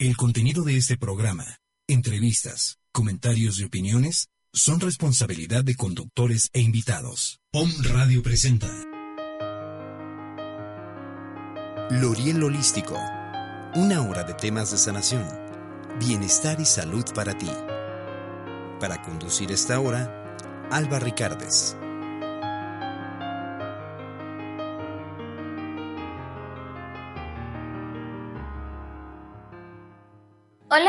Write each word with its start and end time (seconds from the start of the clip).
El 0.00 0.16
contenido 0.16 0.62
de 0.62 0.76
este 0.76 0.96
programa, 0.96 1.58
entrevistas, 1.88 2.78
comentarios 2.92 3.58
y 3.58 3.64
opiniones 3.64 4.28
son 4.52 4.78
responsabilidad 4.78 5.64
de 5.64 5.74
conductores 5.74 6.50
e 6.52 6.60
invitados. 6.60 7.40
POM 7.50 7.68
Radio 7.82 8.22
presenta 8.22 8.68
Loriel 11.90 12.44
Holístico. 12.44 12.96
Una 13.74 14.02
hora 14.02 14.22
de 14.22 14.34
temas 14.34 14.70
de 14.70 14.78
sanación, 14.78 15.28
bienestar 15.98 16.60
y 16.60 16.64
salud 16.64 17.04
para 17.12 17.36
ti. 17.36 17.50
Para 18.78 19.02
conducir 19.02 19.50
esta 19.50 19.80
hora, 19.80 20.36
Alba 20.70 21.00
Ricardes. 21.00 21.76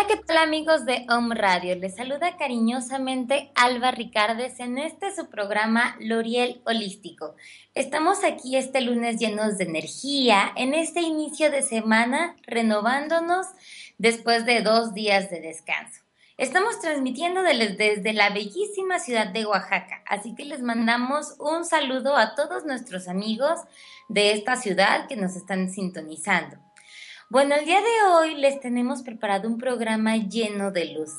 ¿Qué 0.10 0.18
tal 0.18 0.38
amigos 0.38 0.88
de 0.88 1.06
Home 1.08 1.36
Radio? 1.36 1.76
Les 1.76 1.96
saluda 1.96 2.36
cariñosamente 2.36 3.52
Alba 3.54 3.92
Ricardes 3.92 4.60
en 4.60 4.80
este 4.80 5.16
su 5.16 5.30
programa 5.30 5.98
L'Oriel 6.00 6.64
Holístico. 6.66 7.36
Estamos 7.76 8.24
aquí 8.24 8.58
este 8.58 8.82
lunes 8.82 9.20
llenos 9.20 9.60
de 9.60 9.66
energía, 9.66 10.52
en 10.56 10.74
este 10.74 11.02
inicio 11.02 11.52
de 11.52 11.62
semana, 11.62 12.36
renovándonos 12.48 13.46
después 14.00 14.48
de 14.48 14.62
dos 14.62 14.96
días 14.96 15.30
de 15.30 15.42
descanso. 15.42 16.02
Estamos 16.40 16.80
transmitiendo 16.82 17.44
desde 17.44 18.14
la 18.14 18.32
bellísima 18.32 18.98
ciudad 18.98 19.28
de 19.28 19.46
Oaxaca, 19.46 20.02
así 20.08 20.34
que 20.34 20.46
les 20.46 20.64
mandamos 20.64 21.36
un 21.38 21.66
saludo 21.66 22.18
a 22.18 22.34
todos 22.34 22.66
nuestros 22.66 23.08
amigos 23.08 23.60
de 24.08 24.32
esta 24.32 24.56
ciudad 24.56 25.08
que 25.08 25.18
nos 25.18 25.36
están 25.36 25.70
sintonizando. 25.70 26.58
Bueno, 27.32 27.54
el 27.54 27.66
día 27.66 27.80
de 27.80 28.08
hoy 28.12 28.34
les 28.34 28.60
tenemos 28.60 29.04
preparado 29.04 29.48
un 29.48 29.60
programa 29.60 30.18
lleno 30.18 30.72
de 30.72 30.86
luz. 30.86 31.12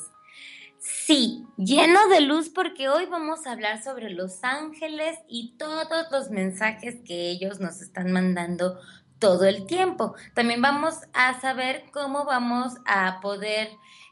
Sí, 0.77 1.45
lleno 1.55 2.09
de 2.09 2.19
luz 2.19 2.49
porque 2.49 2.89
hoy 2.89 3.05
vamos 3.05 3.47
a 3.47 3.53
hablar 3.53 3.81
sobre 3.81 4.09
los 4.09 4.43
ángeles 4.43 5.17
y 5.29 5.55
todos 5.57 6.11
los 6.11 6.29
mensajes 6.29 6.97
que 7.05 7.29
ellos 7.29 7.61
nos 7.61 7.79
están 7.81 8.11
mandando 8.11 8.77
todo 9.19 9.45
el 9.45 9.65
tiempo. 9.65 10.13
También 10.33 10.61
vamos 10.61 10.95
a 11.13 11.39
saber 11.39 11.85
cómo 11.93 12.25
vamos 12.25 12.73
a 12.85 13.21
poder 13.21 13.69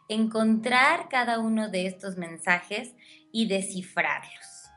encontrar 0.08 1.10
cada 1.10 1.40
uno 1.40 1.68
de 1.68 1.86
estos 1.86 2.16
mensajes 2.16 2.94
y 3.34 3.50
descifrarlos. 3.50 4.70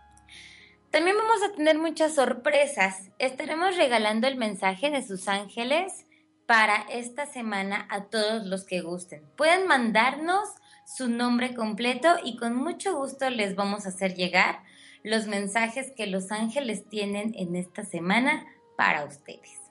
También 0.91 1.17
vamos 1.17 1.41
a 1.45 1.55
tener 1.55 1.79
muchas 1.79 2.17
sorpresas. 2.17 3.11
Estaremos 3.21 3.77
regalando 3.77 4.27
el 4.27 4.35
mensaje 4.35 4.91
de 4.91 5.07
sus 5.07 5.29
ángeles 5.29 6.05
para 6.53 6.85
esta 6.91 7.25
semana 7.25 7.87
a 7.89 8.11
todos 8.11 8.45
los 8.45 8.65
que 8.65 8.83
gusten. 8.83 9.25
Pueden 9.39 9.67
mandarnos 9.67 10.51
su 10.85 11.09
nombre 11.09 11.55
completo 11.55 12.17
y 12.23 12.37
con 12.37 12.55
mucho 12.55 12.95
gusto 12.95 13.31
les 13.31 13.57
vamos 13.57 13.87
a 13.87 13.89
hacer 13.89 14.15
llegar 14.17 14.63
los 15.03 15.29
mensajes 15.29 15.93
que 15.97 16.07
los 16.07 16.31
ángeles 16.31 16.87
tienen 16.91 17.33
en 17.39 17.57
esta 17.57 17.87
semana 17.87 18.45
para 18.77 19.07
ustedes. 19.07 19.63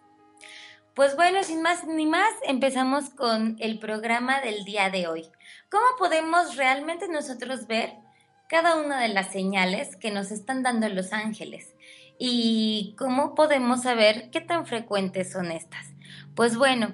Pues 0.96 1.16
bueno, 1.16 1.44
sin 1.44 1.62
más 1.62 1.86
ni 1.86 2.08
más, 2.08 2.32
empezamos 2.48 3.12
con 3.12 3.58
el 3.60 3.78
programa 3.78 4.42
del 4.42 4.66
día 4.66 4.90
de 4.90 5.06
hoy. 5.06 5.30
¿Cómo 5.70 5.86
podemos 6.00 6.56
realmente 6.56 7.08
nosotros 7.08 7.68
ver 7.68 7.94
cada 8.50 8.78
una 8.78 9.00
de 9.00 9.10
las 9.10 9.32
señales 9.32 9.98
que 9.98 10.10
nos 10.10 10.32
están 10.32 10.64
dando 10.64 10.90
los 10.90 11.14
ángeles? 11.14 11.76
¿Y 12.18 12.96
cómo 12.98 13.36
podemos 13.36 13.84
saber 13.84 14.32
qué 14.32 14.42
tan 14.42 14.66
frecuentes 14.66 15.32
son 15.32 15.52
estas? 15.52 15.91
Pues 16.36 16.58
bueno, 16.58 16.94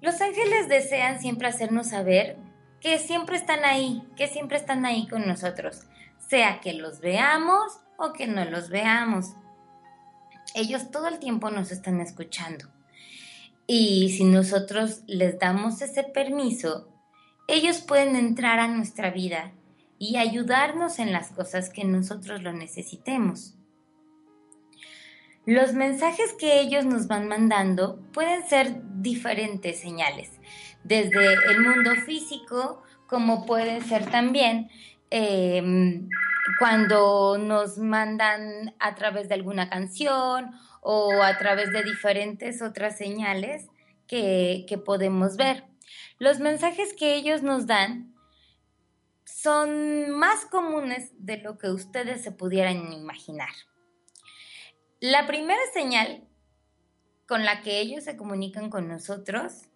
los 0.00 0.20
ángeles 0.20 0.68
desean 0.68 1.20
siempre 1.20 1.48
hacernos 1.48 1.88
saber 1.88 2.36
que 2.80 2.98
siempre 2.98 3.36
están 3.36 3.64
ahí, 3.64 4.02
que 4.16 4.28
siempre 4.28 4.58
están 4.58 4.84
ahí 4.84 5.08
con 5.08 5.26
nosotros, 5.26 5.82
sea 6.28 6.60
que 6.60 6.74
los 6.74 7.00
veamos 7.00 7.80
o 7.96 8.12
que 8.12 8.26
no 8.26 8.44
los 8.44 8.68
veamos. 8.68 9.32
Ellos 10.54 10.90
todo 10.90 11.08
el 11.08 11.18
tiempo 11.18 11.50
nos 11.50 11.72
están 11.72 12.00
escuchando. 12.00 12.68
Y 13.66 14.10
si 14.10 14.24
nosotros 14.24 15.02
les 15.06 15.38
damos 15.38 15.80
ese 15.80 16.04
permiso, 16.04 16.88
ellos 17.48 17.80
pueden 17.80 18.14
entrar 18.16 18.58
a 18.58 18.68
nuestra 18.68 19.10
vida 19.10 19.52
y 19.98 20.16
ayudarnos 20.16 20.98
en 20.98 21.12
las 21.12 21.30
cosas 21.30 21.70
que 21.70 21.84
nosotros 21.84 22.42
lo 22.42 22.52
necesitemos. 22.52 23.54
Los 25.46 25.74
mensajes 25.74 26.32
que 26.32 26.60
ellos 26.60 26.86
nos 26.86 27.06
van 27.06 27.28
mandando 27.28 28.00
pueden 28.12 28.48
ser 28.48 28.80
diferentes 29.02 29.78
señales, 29.78 30.30
desde 30.84 31.34
el 31.50 31.60
mundo 31.60 31.90
físico, 32.06 32.82
como 33.06 33.44
pueden 33.44 33.82
ser 33.84 34.10
también 34.10 34.70
em, 35.10 36.08
cuando 36.58 37.36
nos 37.36 37.76
mandan 37.76 38.74
a 38.78 38.94
través 38.94 39.28
de 39.28 39.34
alguna 39.34 39.68
canción 39.68 40.50
o 40.80 41.22
a 41.22 41.36
través 41.36 41.70
de 41.72 41.82
diferentes 41.82 42.62
otras 42.62 42.96
señales 42.96 43.66
que, 44.06 44.64
que 44.66 44.78
podemos 44.78 45.36
ver. 45.36 45.64
Los 46.18 46.40
mensajes 46.40 46.94
que 46.94 47.16
ellos 47.16 47.42
nos 47.42 47.66
dan 47.66 48.14
son 49.26 50.10
más 50.10 50.46
comunes 50.46 51.10
de 51.18 51.36
lo 51.36 51.58
que 51.58 51.68
ustedes 51.68 52.22
se 52.22 52.32
pudieran 52.32 52.94
imaginar. 52.94 53.50
La 55.06 55.26
primera 55.26 55.60
señal 55.74 56.24
con 57.28 57.44
la 57.44 57.60
que 57.60 57.78
ellos 57.78 58.04
se 58.04 58.16
comunican 58.16 58.70
con 58.70 58.88
nosotros 58.88 59.68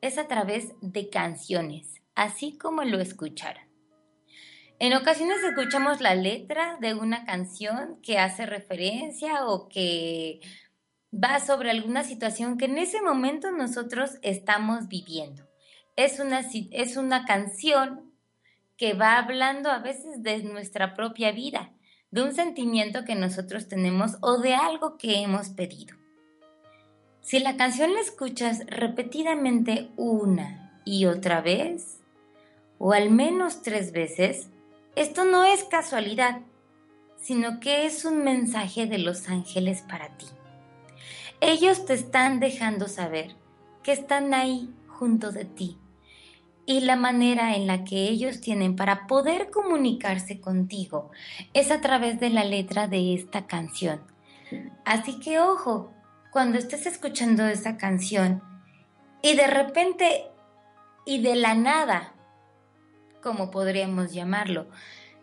es 0.00 0.16
a 0.16 0.26
través 0.26 0.72
de 0.80 1.10
canciones, 1.10 2.00
así 2.14 2.56
como 2.56 2.82
lo 2.84 2.98
escucharon. 2.98 3.62
En 4.78 4.94
ocasiones 4.94 5.36
escuchamos 5.44 6.00
la 6.00 6.14
letra 6.14 6.78
de 6.80 6.94
una 6.94 7.26
canción 7.26 8.00
que 8.00 8.18
hace 8.18 8.46
referencia 8.46 9.44
o 9.44 9.68
que 9.68 10.40
va 11.12 11.40
sobre 11.40 11.70
alguna 11.70 12.02
situación 12.02 12.56
que 12.56 12.64
en 12.64 12.78
ese 12.78 13.02
momento 13.02 13.50
nosotros 13.50 14.12
estamos 14.22 14.88
viviendo. 14.88 15.46
Es 15.96 16.20
una, 16.20 16.40
es 16.40 16.96
una 16.96 17.26
canción 17.26 18.14
que 18.78 18.94
va 18.94 19.18
hablando 19.18 19.70
a 19.70 19.80
veces 19.80 20.22
de 20.22 20.42
nuestra 20.42 20.94
propia 20.94 21.32
vida 21.32 21.74
de 22.10 22.22
un 22.22 22.34
sentimiento 22.34 23.04
que 23.04 23.14
nosotros 23.14 23.68
tenemos 23.68 24.16
o 24.20 24.38
de 24.38 24.54
algo 24.54 24.96
que 24.96 25.20
hemos 25.20 25.50
pedido. 25.50 25.96
Si 27.20 27.38
la 27.38 27.56
canción 27.56 27.94
la 27.94 28.00
escuchas 28.00 28.66
repetidamente 28.66 29.90
una 29.96 30.80
y 30.84 31.06
otra 31.06 31.40
vez, 31.40 32.00
o 32.78 32.92
al 32.92 33.10
menos 33.10 33.62
tres 33.62 33.92
veces, 33.92 34.48
esto 34.96 35.24
no 35.24 35.44
es 35.44 35.64
casualidad, 35.64 36.40
sino 37.16 37.60
que 37.60 37.86
es 37.86 38.04
un 38.04 38.24
mensaje 38.24 38.86
de 38.86 38.98
los 38.98 39.28
ángeles 39.28 39.82
para 39.82 40.16
ti. 40.16 40.26
Ellos 41.40 41.86
te 41.86 41.94
están 41.94 42.40
dejando 42.40 42.88
saber 42.88 43.36
que 43.82 43.92
están 43.92 44.34
ahí 44.34 44.74
junto 44.88 45.30
de 45.30 45.44
ti 45.44 45.78
y 46.66 46.80
la 46.80 46.96
manera 46.96 47.56
en 47.56 47.66
la 47.66 47.84
que 47.84 48.08
ellos 48.08 48.40
tienen 48.40 48.76
para 48.76 49.06
poder 49.06 49.50
comunicarse 49.50 50.40
contigo 50.40 51.10
es 51.52 51.70
a 51.70 51.80
través 51.80 52.20
de 52.20 52.30
la 52.30 52.44
letra 52.44 52.86
de 52.86 53.14
esta 53.14 53.46
canción. 53.46 54.00
Así 54.84 55.18
que 55.20 55.40
ojo, 55.40 55.92
cuando 56.30 56.58
estés 56.58 56.86
escuchando 56.86 57.46
esa 57.46 57.76
canción 57.76 58.42
y 59.22 59.34
de 59.34 59.46
repente 59.46 60.26
y 61.04 61.22
de 61.22 61.34
la 61.34 61.54
nada, 61.54 62.14
como 63.22 63.50
podríamos 63.50 64.12
llamarlo, 64.12 64.68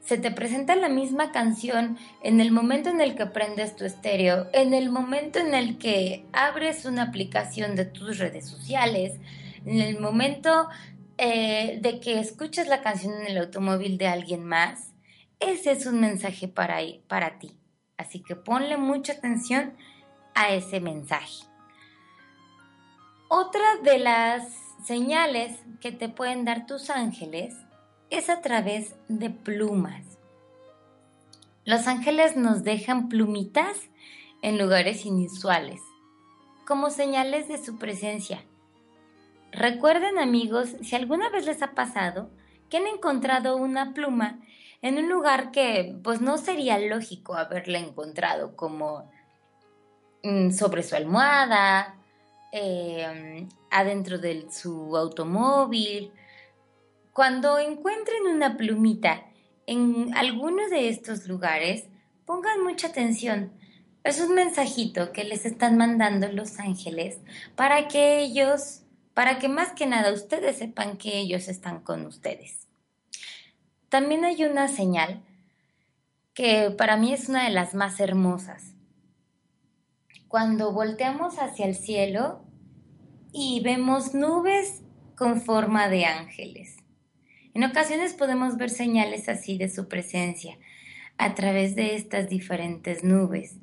se 0.08 0.18
te 0.18 0.32
presenta 0.32 0.76
la 0.76 0.88
misma 0.88 1.32
canción 1.32 1.98
en 2.24 2.40
el 2.40 2.52
momento 2.52 2.90
en 2.90 3.02
el 3.02 3.16
que 3.16 3.26
prendes 3.26 3.76
tu 3.76 3.84
estéreo, 3.84 4.48
en 4.54 4.74
el 4.74 4.90
momento 4.90 5.40
en 5.40 5.54
el 5.54 5.78
que 5.78 6.26
abres 6.32 6.86
una 6.86 7.04
aplicación 7.04 7.76
de 7.76 7.84
tus 7.84 8.18
redes 8.18 8.48
sociales, 8.48 9.20
en 9.66 9.82
el 9.82 10.00
momento 10.00 10.70
eh, 11.18 11.80
de 11.82 12.00
que 12.00 12.20
escuches 12.20 12.68
la 12.68 12.82
canción 12.82 13.14
en 13.22 13.28
el 13.28 13.38
automóvil 13.38 13.98
de 13.98 14.08
alguien 14.08 14.44
más, 14.44 14.94
ese 15.40 15.72
es 15.72 15.86
un 15.86 16.00
mensaje 16.00 16.48
para, 16.48 16.78
para 17.08 17.40
ti. 17.40 17.58
Así 17.98 18.22
que 18.22 18.36
ponle 18.36 18.78
mucha 18.78 19.14
atención 19.14 19.76
a 20.36 20.52
ese 20.52 20.80
mensaje. 20.80 21.46
Otra 23.30 23.78
de 23.84 23.98
las 23.98 24.48
señales 24.86 25.60
que 25.82 25.92
te 25.92 26.08
pueden 26.08 26.46
dar 26.46 26.66
tus 26.68 26.90
ángeles 26.90 27.56
es 28.10 28.30
a 28.30 28.42
través 28.42 28.96
de 29.08 29.32
plumas. 29.32 30.06
Los 31.66 31.88
ángeles 31.88 32.38
nos 32.38 32.64
dejan 32.64 33.10
plumitas 33.10 33.78
en 34.42 34.58
lugares 34.58 35.06
inusuales, 35.06 35.82
como 36.66 36.90
señales 36.92 37.48
de 37.48 37.58
su 37.58 37.78
presencia 37.78 38.44
Recuerden 39.58 40.20
amigos, 40.20 40.76
si 40.84 40.96
alguna 40.96 41.30
vez 41.32 41.48
les 41.48 41.64
ha 41.64 41.72
pasado 41.72 42.30
que 42.70 42.78
han 42.78 42.86
encontrado 42.86 43.58
una 43.58 43.92
pluma 43.96 44.40
en 44.84 45.00
un 45.00 45.10
lugar 45.10 45.50
que 45.50 45.98
pues 46.04 46.22
no 46.22 46.38
sería 46.38 46.78
lógico 46.78 47.34
haberla 47.34 47.80
encontrado 47.80 48.56
como 48.56 49.10
mm, 50.22 50.52
sobre 50.52 50.84
su 50.84 50.96
almohada, 50.96 51.96
em, 52.52 53.50
adentro 53.72 54.20
de 54.20 54.46
su 54.52 54.96
automóvil. 54.96 56.12
Cuando 57.12 57.58
encuentren 57.58 58.28
una 58.28 58.58
plumita 58.58 59.24
en 59.66 60.16
alguno 60.16 60.70
de 60.70 60.90
estos 60.90 61.26
lugares, 61.28 61.86
pongan 62.28 62.64
mucha 62.64 62.90
atención. 62.90 63.52
Es 64.04 64.22
un 64.22 64.36
mensajito 64.36 65.12
que 65.12 65.24
les 65.24 65.48
están 65.48 65.78
mandando 65.78 66.28
los 66.28 66.60
ángeles 66.60 67.18
para 67.56 67.88
que 67.88 68.20
ellos, 68.20 68.84
para 69.18 69.40
que 69.40 69.50
más 69.50 69.70
que 69.70 69.88
nada 69.88 70.14
ustedes 70.14 70.58
sepan 70.58 70.96
que 70.96 71.18
ellos 71.18 71.48
están 71.48 71.80
con 71.80 72.06
ustedes. 72.06 72.68
También 73.90 74.24
hay 74.24 74.44
una 74.44 74.68
señal 74.68 75.24
que 76.36 76.70
para 76.70 76.98
mí 76.98 77.14
es 77.14 77.28
una 77.28 77.46
de 77.46 77.50
las 77.50 77.74
más 77.74 78.00
hermosas. 78.00 78.76
Cuando 80.28 80.72
volteamos 80.72 81.40
hacia 81.40 81.66
el 81.66 81.74
cielo 81.74 82.46
y 83.34 83.60
vemos 83.62 84.14
nubes 84.14 84.84
con 85.16 85.42
forma 85.42 85.90
de 85.90 86.06
ángeles. 86.06 86.78
En 87.56 87.64
ocasiones 87.64 88.14
podemos 88.14 88.58
ver 88.58 88.70
señales 88.70 89.30
así 89.30 89.58
de 89.58 89.68
su 89.68 89.88
presencia 89.88 90.60
a 91.18 91.34
través 91.34 91.76
de 91.76 91.96
estas 91.96 92.30
diferentes 92.30 93.04
nubes. 93.04 93.56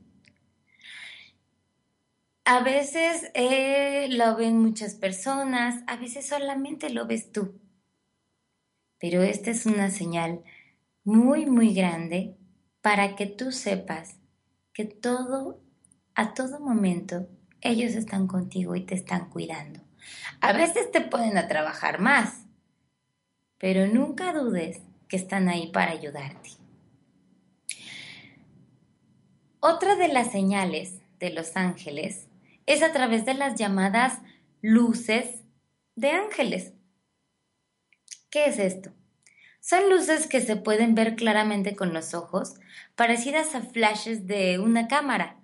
A 2.46 2.62
veces 2.62 3.30
eh, 3.32 4.06
lo 4.10 4.36
ven 4.36 4.60
muchas 4.60 4.94
personas, 4.94 5.82
a 5.86 5.96
veces 5.96 6.28
solamente 6.28 6.90
lo 6.90 7.06
ves 7.06 7.32
tú. 7.32 7.58
Pero 8.98 9.22
esta 9.22 9.50
es 9.50 9.64
una 9.64 9.90
señal 9.90 10.44
muy, 11.04 11.46
muy 11.46 11.72
grande 11.72 12.36
para 12.82 13.16
que 13.16 13.24
tú 13.24 13.50
sepas 13.50 14.16
que 14.74 14.84
todo, 14.84 15.62
a 16.14 16.34
todo 16.34 16.60
momento, 16.60 17.28
ellos 17.62 17.94
están 17.94 18.26
contigo 18.26 18.76
y 18.76 18.84
te 18.84 18.94
están 18.94 19.30
cuidando. 19.30 19.80
A 20.42 20.52
veces 20.52 20.92
te 20.92 21.00
pueden 21.00 21.38
a 21.38 21.48
trabajar 21.48 21.98
más, 21.98 22.44
pero 23.56 23.86
nunca 23.86 24.34
dudes 24.34 24.82
que 25.08 25.16
están 25.16 25.48
ahí 25.48 25.72
para 25.72 25.92
ayudarte. 25.92 26.50
Otra 29.60 29.96
de 29.96 30.08
las 30.08 30.30
señales 30.30 30.98
de 31.20 31.30
los 31.30 31.56
ángeles 31.56 32.26
es 32.66 32.82
a 32.82 32.92
través 32.92 33.24
de 33.24 33.34
las 33.34 33.56
llamadas 33.56 34.20
luces 34.60 35.42
de 35.96 36.10
ángeles. 36.10 36.72
¿Qué 38.30 38.46
es 38.46 38.58
esto? 38.58 38.90
Son 39.60 39.88
luces 39.88 40.26
que 40.26 40.40
se 40.40 40.56
pueden 40.56 40.94
ver 40.94 41.16
claramente 41.16 41.74
con 41.74 41.94
los 41.94 42.12
ojos, 42.14 42.54
parecidas 42.96 43.54
a 43.54 43.62
flashes 43.62 44.26
de 44.26 44.58
una 44.58 44.88
cámara. 44.88 45.36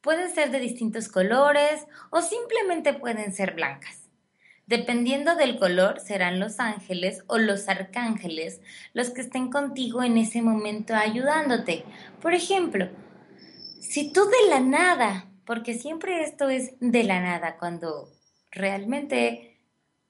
Pueden 0.00 0.30
ser 0.34 0.50
de 0.50 0.58
distintos 0.58 1.08
colores 1.08 1.86
o 2.10 2.20
simplemente 2.20 2.92
pueden 2.92 3.32
ser 3.32 3.54
blancas. 3.54 4.10
Dependiendo 4.66 5.36
del 5.36 5.58
color, 5.58 6.00
serán 6.00 6.38
los 6.38 6.60
ángeles 6.60 7.24
o 7.26 7.38
los 7.38 7.68
arcángeles 7.68 8.60
los 8.94 9.10
que 9.10 9.22
estén 9.22 9.50
contigo 9.50 10.02
en 10.02 10.18
ese 10.18 10.42
momento 10.42 10.94
ayudándote. 10.94 11.84
Por 12.20 12.34
ejemplo, 12.34 12.88
si 13.80 14.12
tú 14.12 14.24
de 14.24 14.50
la 14.50 14.60
nada, 14.60 15.31
porque 15.46 15.74
siempre 15.74 16.22
esto 16.22 16.48
es 16.48 16.72
de 16.80 17.04
la 17.04 17.20
nada, 17.20 17.56
cuando 17.58 18.08
realmente 18.50 19.58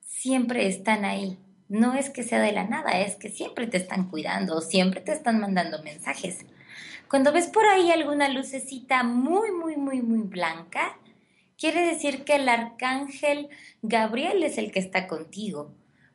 siempre 0.01 0.67
están 0.67 1.05
ahí, 1.05 1.39
no 1.69 1.95
es 1.95 2.11
que 2.11 2.23
sea 2.23 2.41
de 2.41 2.53
la 2.53 2.65
nada, 2.65 3.01
es 3.01 3.17
que 3.17 3.31
siempre 3.31 3.67
te 3.67 3.79
están 3.79 4.11
cuidando, 4.11 4.61
siempre 4.61 5.01
te 5.01 5.13
están 5.13 5.41
mandando 5.41 5.83
mensajes. 5.83 6.45
Cuando 7.09 7.33
ves 7.33 7.47
por 7.47 7.65
ahí 7.67 7.91
alguna 7.91 8.29
lucecita 8.29 9.03
muy, 9.03 9.53
muy, 9.53 9.77
muy, 9.77 10.03
muy 10.03 10.23
blanca, 10.23 10.99
quiere 11.59 11.87
decir 11.87 12.25
que 12.25 12.37
el 12.37 12.49
arcángel 12.49 13.49
Gabriel 13.83 14.43
es 14.43 14.59
el 14.59 14.73
que 14.73 14.81
está 14.81 15.07
contigo. 15.07 15.75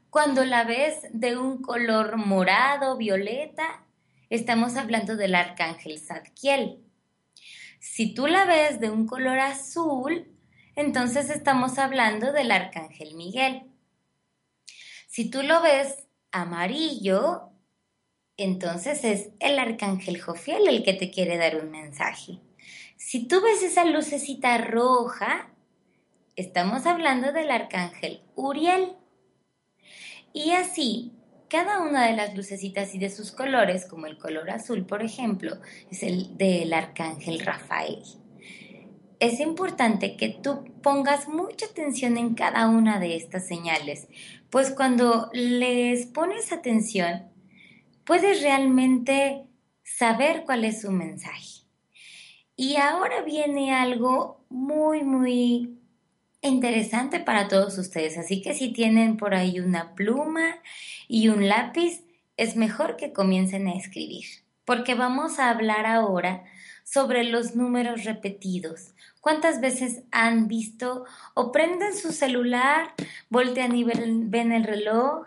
Cuando 0.09 0.45
la 0.45 0.63
ves 0.63 0.95
de 1.11 1.37
un 1.37 1.61
color 1.61 2.17
morado, 2.17 2.97
violeta, 2.97 3.83
estamos 4.29 4.75
hablando 4.75 5.15
del 5.15 5.35
arcángel 5.35 5.99
Zadkiel. 5.99 6.86
Si 7.89 8.13
tú 8.13 8.27
la 8.27 8.45
ves 8.45 8.79
de 8.79 8.91
un 8.91 9.07
color 9.07 9.39
azul, 9.39 10.27
entonces 10.75 11.31
estamos 11.31 11.79
hablando 11.79 12.31
del 12.31 12.51
arcángel 12.51 13.15
Miguel. 13.15 13.63
Si 15.07 15.31
tú 15.31 15.41
lo 15.41 15.63
ves 15.63 16.05
amarillo, 16.31 17.49
entonces 18.35 19.03
es 19.03 19.29
el 19.39 19.57
arcángel 19.57 20.21
Jofiel 20.21 20.67
el 20.67 20.83
que 20.83 20.93
te 20.93 21.09
quiere 21.09 21.37
dar 21.37 21.55
un 21.55 21.71
mensaje. 21.71 22.39
Si 22.97 23.27
tú 23.27 23.41
ves 23.41 23.63
esa 23.63 23.83
lucecita 23.83 24.59
roja, 24.59 25.49
estamos 26.35 26.85
hablando 26.85 27.31
del 27.31 27.49
arcángel 27.49 28.21
Uriel. 28.35 28.95
Y 30.33 30.51
así, 30.51 31.16
cada 31.49 31.81
una 31.81 32.07
de 32.07 32.15
las 32.15 32.35
lucecitas 32.35 32.93
y 32.95 32.99
de 32.99 33.09
sus 33.09 33.31
colores, 33.31 33.85
como 33.85 34.07
el 34.07 34.17
color 34.17 34.49
azul, 34.49 34.85
por 34.85 35.03
ejemplo, 35.03 35.57
es 35.91 36.03
el 36.03 36.37
del 36.37 36.73
arcángel 36.73 37.39
Rafael 37.39 38.03
es 39.19 39.39
importante 39.39 40.15
que 40.15 40.29
tú 40.29 40.65
pongas 40.81 41.27
mucha 41.27 41.65
atención 41.65 42.17
en 42.17 42.35
cada 42.35 42.67
una 42.67 42.99
de 42.99 43.15
estas 43.15 43.47
señales, 43.47 44.07
pues 44.49 44.71
cuando 44.71 45.29
les 45.33 46.05
pones 46.05 46.51
atención, 46.51 47.29
puedes 48.05 48.41
realmente 48.41 49.47
saber 49.83 50.43
cuál 50.45 50.65
es 50.65 50.81
su 50.81 50.91
mensaje. 50.91 51.65
Y 52.55 52.77
ahora 52.77 53.21
viene 53.21 53.73
algo 53.73 54.45
muy, 54.49 55.03
muy 55.03 55.79
interesante 56.47 57.19
para 57.19 57.47
todos 57.47 57.77
ustedes, 57.77 58.17
así 58.17 58.41
que 58.41 58.53
si 58.53 58.71
tienen 58.71 59.17
por 59.17 59.35
ahí 59.35 59.59
una 59.59 59.93
pluma 59.93 60.57
y 61.07 61.29
un 61.29 61.47
lápiz, 61.47 62.03
es 62.37 62.55
mejor 62.55 62.95
que 62.97 63.13
comiencen 63.13 63.67
a 63.67 63.75
escribir, 63.75 64.25
porque 64.65 64.95
vamos 64.95 65.39
a 65.39 65.49
hablar 65.49 65.85
ahora 65.85 66.43
sobre 66.83 67.23
los 67.23 67.55
números 67.55 68.05
repetidos. 68.05 68.93
¿Cuántas 69.19 69.59
veces 69.59 70.03
han 70.11 70.47
visto 70.47 71.03
o 71.33 71.51
prenden 71.51 71.95
su 71.95 72.13
celular, 72.13 72.93
voltean 73.29 73.75
y 73.75 73.83
ven, 73.83 74.51
el 74.51 74.63
reloj 74.63 75.25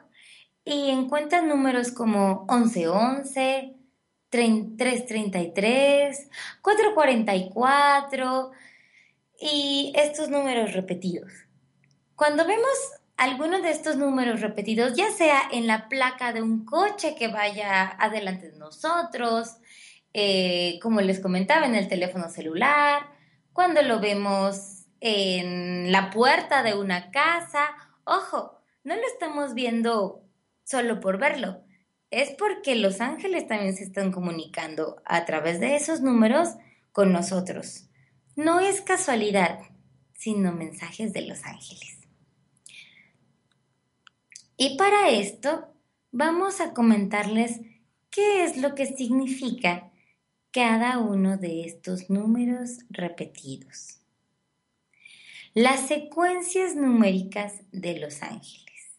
y 0.65 0.91
encuentran 0.91 1.49
números 1.49 1.93
como 1.93 2.47
1111, 2.49 3.77
333, 4.31 6.29
444 6.63 8.53
y 9.41 9.93
estos 9.97 10.29
números 10.29 10.75
repetidos? 10.75 11.33
Cuando 12.15 12.47
vemos 12.47 12.69
algunos 13.17 13.63
de 13.63 13.71
estos 13.71 13.97
números 13.97 14.41
repetidos, 14.41 14.95
ya 14.95 15.11
sea 15.11 15.43
en 15.53 15.67
la 15.67 15.89
placa 15.89 16.33
de 16.33 16.43
un 16.43 16.65
coche 16.65 17.15
que 17.19 17.29
vaya 17.29 17.89
adelante 17.99 18.51
de 18.51 18.59
nosotros, 18.59 19.57
eh, 20.13 20.79
como 20.83 21.01
les 21.01 21.21
comentaba, 21.21 21.67
en 21.67 21.75
el 21.75 21.89
teléfono 21.89 22.29
celular, 22.29 23.07
cuando 23.53 23.83
lo 23.83 24.01
vemos 24.01 24.87
en 25.01 25.93
la 25.93 26.11
puerta 26.11 26.63
de 26.63 26.75
una 26.75 27.11
casa. 27.11 27.71
Ojo, 28.05 28.61
no 28.85 28.97
lo 28.97 29.03
estamos 29.07 29.55
viendo 29.55 30.23
solo 30.65 31.01
por 31.01 31.19
verlo, 31.19 31.63
es 32.11 32.31
porque 32.31 32.75
los 32.75 33.01
ángeles 33.01 33.47
también 33.47 33.77
se 33.77 33.85
están 33.85 34.13
comunicando 34.13 35.03
a 35.05 35.25
través 35.25 35.61
de 35.61 35.77
esos 35.77 36.01
números 36.01 36.51
con 36.93 37.13
nosotros. 37.13 37.90
No 38.37 38.61
es 38.61 38.81
casualidad, 38.81 39.61
sino 40.15 40.53
mensajes 40.53 41.13
de 41.13 41.23
los 41.23 41.45
ángeles. 41.45 41.99
Y 44.57 44.77
para 44.77 45.09
esto 45.11 45.75
vamos 46.13 46.61
a 46.61 46.73
comentarles 46.73 47.61
qué 48.11 48.45
es 48.45 48.57
lo 48.57 48.75
que 48.75 48.87
significa 48.87 49.91
cada 50.53 50.99
uno 50.99 51.37
de 51.39 51.65
estos 51.65 52.11
números 52.11 52.79
repetidos. 52.91 54.01
Las 55.55 55.89
secuencias 55.89 56.77
numéricas 56.77 57.55
de 57.73 57.99
los 57.99 58.23
ángeles. 58.23 58.93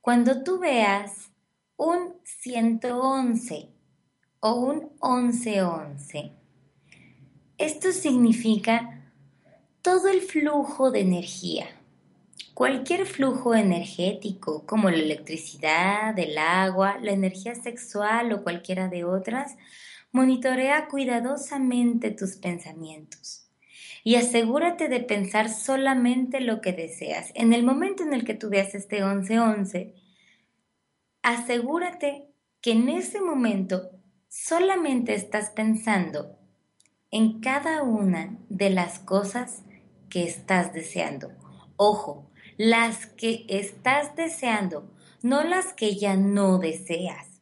Cuando 0.00 0.42
tú 0.42 0.58
veas 0.58 1.30
un 1.76 2.14
111 2.24 3.68
o 4.40 4.54
un 4.54 4.92
1111, 5.02 6.32
esto 7.58 7.92
significa 7.92 9.12
todo 9.82 10.08
el 10.08 10.20
flujo 10.20 10.90
de 10.90 11.00
energía. 11.00 11.66
Cualquier 12.54 13.06
flujo 13.06 13.54
energético, 13.54 14.64
como 14.66 14.90
la 14.90 14.96
electricidad, 14.96 16.18
el 16.18 16.38
agua, 16.38 16.98
la 17.02 17.12
energía 17.12 17.54
sexual 17.54 18.32
o 18.32 18.42
cualquiera 18.42 18.88
de 18.88 19.04
otras, 19.04 19.56
Monitorea 20.12 20.88
cuidadosamente 20.88 22.10
tus 22.10 22.36
pensamientos 22.36 23.50
y 24.02 24.14
asegúrate 24.14 24.88
de 24.88 25.00
pensar 25.00 25.50
solamente 25.50 26.40
lo 26.40 26.62
que 26.62 26.72
deseas. 26.72 27.32
En 27.34 27.52
el 27.52 27.64
momento 27.64 28.02
en 28.02 28.14
el 28.14 28.24
que 28.24 28.32
tú 28.32 28.48
veas 28.48 28.74
este 28.74 29.04
1111, 29.04 29.94
asegúrate 31.22 32.30
que 32.62 32.70
en 32.70 32.88
ese 32.88 33.20
momento 33.20 33.90
solamente 34.28 35.14
estás 35.14 35.50
pensando 35.50 36.35
en 37.16 37.40
cada 37.40 37.82
una 37.82 38.36
de 38.50 38.68
las 38.68 38.98
cosas 38.98 39.62
que 40.10 40.24
estás 40.24 40.74
deseando. 40.74 41.32
Ojo, 41.76 42.30
las 42.58 43.06
que 43.06 43.46
estás 43.48 44.14
deseando, 44.16 44.92
no 45.22 45.42
las 45.42 45.72
que 45.72 45.96
ya 45.96 46.14
no 46.16 46.58
deseas. 46.58 47.40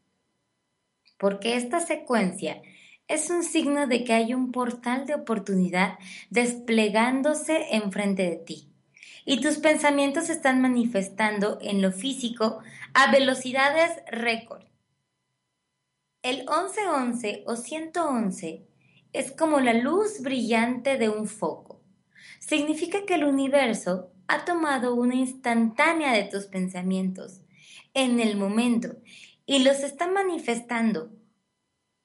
Porque 1.18 1.56
esta 1.56 1.80
secuencia 1.80 2.62
es 3.08 3.30
un 3.30 3.42
signo 3.42 3.88
de 3.88 4.04
que 4.04 4.12
hay 4.12 4.32
un 4.32 4.52
portal 4.52 5.06
de 5.06 5.16
oportunidad 5.16 5.98
desplegándose 6.30 7.74
enfrente 7.74 8.30
de 8.30 8.36
ti. 8.36 8.72
Y 9.24 9.40
tus 9.40 9.56
pensamientos 9.56 10.26
se 10.26 10.34
están 10.34 10.60
manifestando 10.60 11.58
en 11.60 11.82
lo 11.82 11.90
físico 11.90 12.60
a 12.92 13.10
velocidades 13.10 13.90
récord. 14.06 14.62
El 16.22 16.44
1111 16.46 17.42
o 17.48 17.56
111 17.56 18.68
es 19.14 19.30
como 19.30 19.61
la 19.61 19.73
luz 19.73 20.21
brillante 20.21 20.99
de 20.99 21.09
un 21.09 21.26
foco. 21.28 21.80
Significa 22.40 23.06
que 23.06 23.14
el 23.14 23.25
universo 23.25 24.11
ha 24.26 24.44
tomado 24.44 24.94
una 24.94 25.14
instantánea 25.14 26.12
de 26.12 26.25
tus 26.25 26.47
pensamientos 26.47 27.40
en 27.94 28.18
el 28.21 28.37
momento 28.37 28.97
y 29.47 29.61
los 29.61 29.80
está 29.80 30.09
manifestando. 30.09 31.11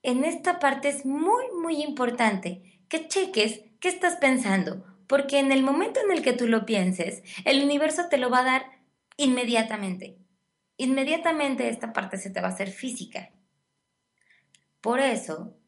En 0.04 0.24
esta 0.24 0.60
parte 0.60 0.88
es 0.88 1.06
muy, 1.06 1.46
muy 1.62 1.82
importante 1.82 2.84
que 2.88 3.08
cheques 3.08 3.62
qué 3.80 3.90
estás 3.90 4.18
pensando, 4.18 4.86
porque 5.08 5.40
en 5.40 5.52
el 5.52 5.64
momento 5.64 6.00
en 6.00 6.16
el 6.16 6.22
que 6.22 6.34
tú 6.34 6.48
lo 6.48 6.66
pienses, 6.66 7.24
el 7.44 7.64
universo 7.64 8.08
te 8.10 8.18
lo 8.18 8.30
va 8.30 8.40
a 8.40 8.44
dar 8.44 8.66
inmediatamente. 9.18 10.18
Inmediatamente 10.78 11.70
esta 11.70 11.92
parte 11.92 12.18
se 12.18 12.30
te 12.30 12.40
va 12.40 12.50
a 12.50 12.52
hacer 12.52 12.70
física. 12.70 13.32
Por 14.80 15.00
eso, 15.00 15.59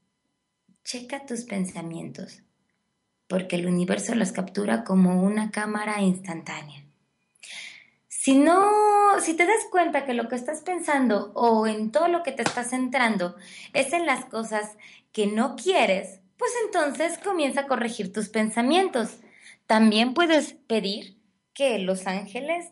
checa 0.84 1.26
tus 1.26 1.44
pensamientos, 1.44 2.42
porque 3.28 3.56
el 3.56 3.66
universo 3.66 4.16
los 4.16 4.32
captura 4.32 4.84
como 4.84 5.24
una 5.24 5.52
cámara 5.52 6.02
instantánea. 6.02 6.84
Si 8.08 8.36
no, 8.36 8.70
si 9.20 9.34
te 9.34 9.46
das 9.46 9.66
cuenta 9.72 10.06
que 10.06 10.14
lo 10.14 10.28
que 10.28 10.36
estás 10.36 10.62
pensando 10.62 11.32
o 11.34 11.66
en 11.66 11.92
todo 11.92 12.08
lo 12.08 12.22
que 12.22 12.32
te 12.32 12.44
estás 12.44 12.70
centrando 12.70 13.36
es 13.74 13.94
en 13.94 14.06
las 14.06 14.26
cosas 14.26 14.78
que 15.12 15.26
no 15.28 15.56
quieres, 15.56 16.20
pues 16.38 16.52
entonces 16.66 17.18
comienza 17.18 17.62
a 17.62 17.68
corregir 17.68 18.14
tus 18.14 18.30
pensamientos. 18.30 19.18
También 19.66 20.14
puedes 20.14 20.54
pedir 20.54 21.18
que 21.54 21.80
los 21.80 22.06
ángeles 22.08 22.68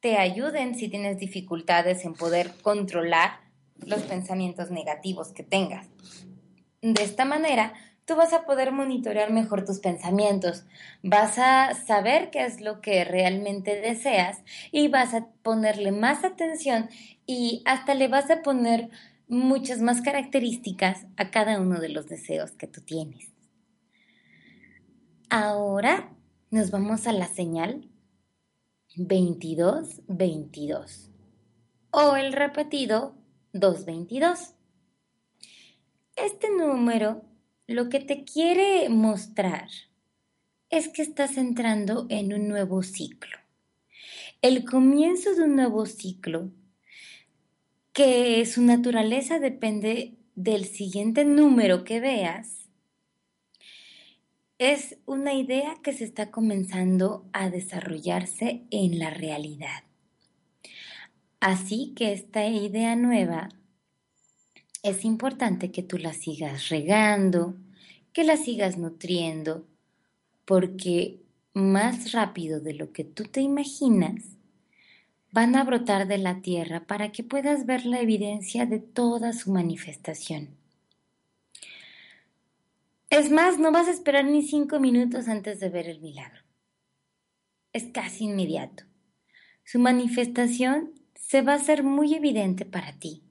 te 0.00 0.16
ayuden 0.16 0.74
si 0.74 0.88
tienes 0.88 1.18
dificultades 1.18 2.04
en 2.04 2.14
poder 2.14 2.52
controlar 2.62 3.40
los 3.76 4.02
pensamientos 4.02 4.70
negativos 4.70 5.32
que 5.32 5.42
tengas. 5.42 5.86
De 6.84 7.02
esta 7.02 7.24
manera, 7.24 7.72
tú 8.04 8.14
vas 8.14 8.34
a 8.34 8.44
poder 8.44 8.70
monitorear 8.70 9.32
mejor 9.32 9.64
tus 9.64 9.78
pensamientos, 9.78 10.66
vas 11.02 11.38
a 11.38 11.72
saber 11.72 12.28
qué 12.30 12.44
es 12.44 12.60
lo 12.60 12.82
que 12.82 13.06
realmente 13.06 13.80
deseas 13.80 14.42
y 14.70 14.88
vas 14.88 15.14
a 15.14 15.28
ponerle 15.42 15.92
más 15.92 16.24
atención 16.24 16.90
y 17.24 17.62
hasta 17.64 17.94
le 17.94 18.08
vas 18.08 18.30
a 18.30 18.42
poner 18.42 18.90
muchas 19.28 19.80
más 19.80 20.02
características 20.02 21.06
a 21.16 21.30
cada 21.30 21.58
uno 21.58 21.80
de 21.80 21.88
los 21.88 22.06
deseos 22.06 22.50
que 22.50 22.66
tú 22.66 22.82
tienes. 22.82 23.32
Ahora 25.30 26.12
nos 26.50 26.70
vamos 26.70 27.06
a 27.06 27.14
la 27.14 27.28
señal 27.28 27.88
22-22 28.98 31.08
o 31.92 32.16
el 32.16 32.34
repetido 32.34 33.16
222. 33.54 34.54
Este 36.16 36.48
número 36.48 37.22
lo 37.66 37.88
que 37.88 37.98
te 37.98 38.24
quiere 38.24 38.88
mostrar 38.88 39.68
es 40.70 40.88
que 40.88 41.02
estás 41.02 41.36
entrando 41.36 42.06
en 42.08 42.32
un 42.32 42.46
nuevo 42.46 42.84
ciclo. 42.84 43.36
El 44.40 44.64
comienzo 44.64 45.34
de 45.34 45.42
un 45.42 45.56
nuevo 45.56 45.86
ciclo, 45.86 46.50
que 47.92 48.46
su 48.46 48.62
naturaleza 48.62 49.40
depende 49.40 50.14
del 50.36 50.66
siguiente 50.66 51.24
número 51.24 51.82
que 51.82 51.98
veas, 51.98 52.68
es 54.58 54.98
una 55.06 55.34
idea 55.34 55.78
que 55.82 55.92
se 55.92 56.04
está 56.04 56.30
comenzando 56.30 57.26
a 57.32 57.50
desarrollarse 57.50 58.62
en 58.70 59.00
la 59.00 59.10
realidad. 59.10 59.82
Así 61.40 61.92
que 61.96 62.12
esta 62.12 62.46
idea 62.46 62.94
nueva 62.94 63.48
es 64.84 65.06
importante 65.06 65.72
que 65.72 65.82
tú 65.82 65.96
la 65.96 66.12
sigas 66.12 66.68
regando, 66.68 67.56
que 68.12 68.22
la 68.22 68.36
sigas 68.36 68.76
nutriendo, 68.76 69.66
porque 70.44 71.22
más 71.54 72.12
rápido 72.12 72.60
de 72.60 72.74
lo 72.74 72.92
que 72.92 73.02
tú 73.02 73.24
te 73.24 73.40
imaginas, 73.40 74.36
van 75.32 75.56
a 75.56 75.64
brotar 75.64 76.06
de 76.06 76.18
la 76.18 76.42
tierra 76.42 76.86
para 76.86 77.12
que 77.12 77.24
puedas 77.24 77.64
ver 77.64 77.86
la 77.86 78.00
evidencia 78.00 78.66
de 78.66 78.78
toda 78.78 79.32
su 79.32 79.50
manifestación. 79.50 80.50
Es 83.08 83.30
más, 83.30 83.58
no 83.58 83.72
vas 83.72 83.88
a 83.88 83.92
esperar 83.92 84.26
ni 84.26 84.42
cinco 84.42 84.80
minutos 84.80 85.28
antes 85.28 85.60
de 85.60 85.70
ver 85.70 85.88
el 85.88 86.00
milagro. 86.00 86.42
Es 87.72 87.84
casi 87.84 88.24
inmediato. 88.24 88.84
Su 89.64 89.78
manifestación 89.78 90.92
se 91.14 91.40
va 91.40 91.54
a 91.54 91.56
hacer 91.56 91.84
muy 91.84 92.14
evidente 92.14 92.66
para 92.66 92.92
ti. 92.98 93.22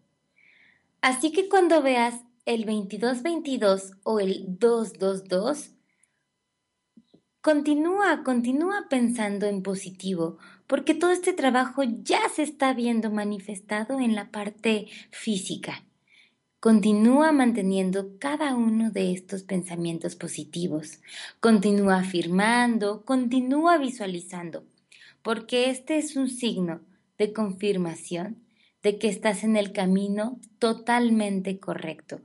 Así 1.04 1.34
que 1.34 1.50
cuando 1.50 1.82
veas 1.82 2.24
el 2.46 2.64
2222 2.64 3.92
o 4.04 4.22
el 4.22 4.58
222, 4.58 5.72
continúa, 7.42 8.24
continúa 8.24 8.88
pensando 8.90 9.46
en 9.46 9.64
positivo, 9.64 10.38
porque 10.66 10.94
todo 10.94 11.12
este 11.12 11.34
trabajo 11.34 11.84
ya 11.84 12.22
se 12.34 12.44
está 12.44 12.74
viendo 12.74 13.12
manifestado 13.12 14.00
en 14.00 14.16
la 14.16 14.32
parte 14.32 14.88
física. 15.12 15.84
Continúa 16.62 17.34
manteniendo 17.34 18.18
cada 18.18 18.56
uno 18.56 18.90
de 18.90 19.12
estos 19.12 19.44
pensamientos 19.44 20.16
positivos. 20.16 21.02
Continúa 21.42 21.98
afirmando, 21.98 23.04
continúa 23.04 23.78
visualizando, 23.78 24.64
porque 25.22 25.70
este 25.70 25.98
es 25.98 26.16
un 26.16 26.30
signo 26.30 26.80
de 27.18 27.34
confirmación 27.34 28.43
de 28.84 29.00
que 29.00 29.08
estás 29.08 29.44
en 29.44 29.56
el 29.56 29.72
camino 29.72 30.40
totalmente 30.60 31.60
correcto, 31.60 32.22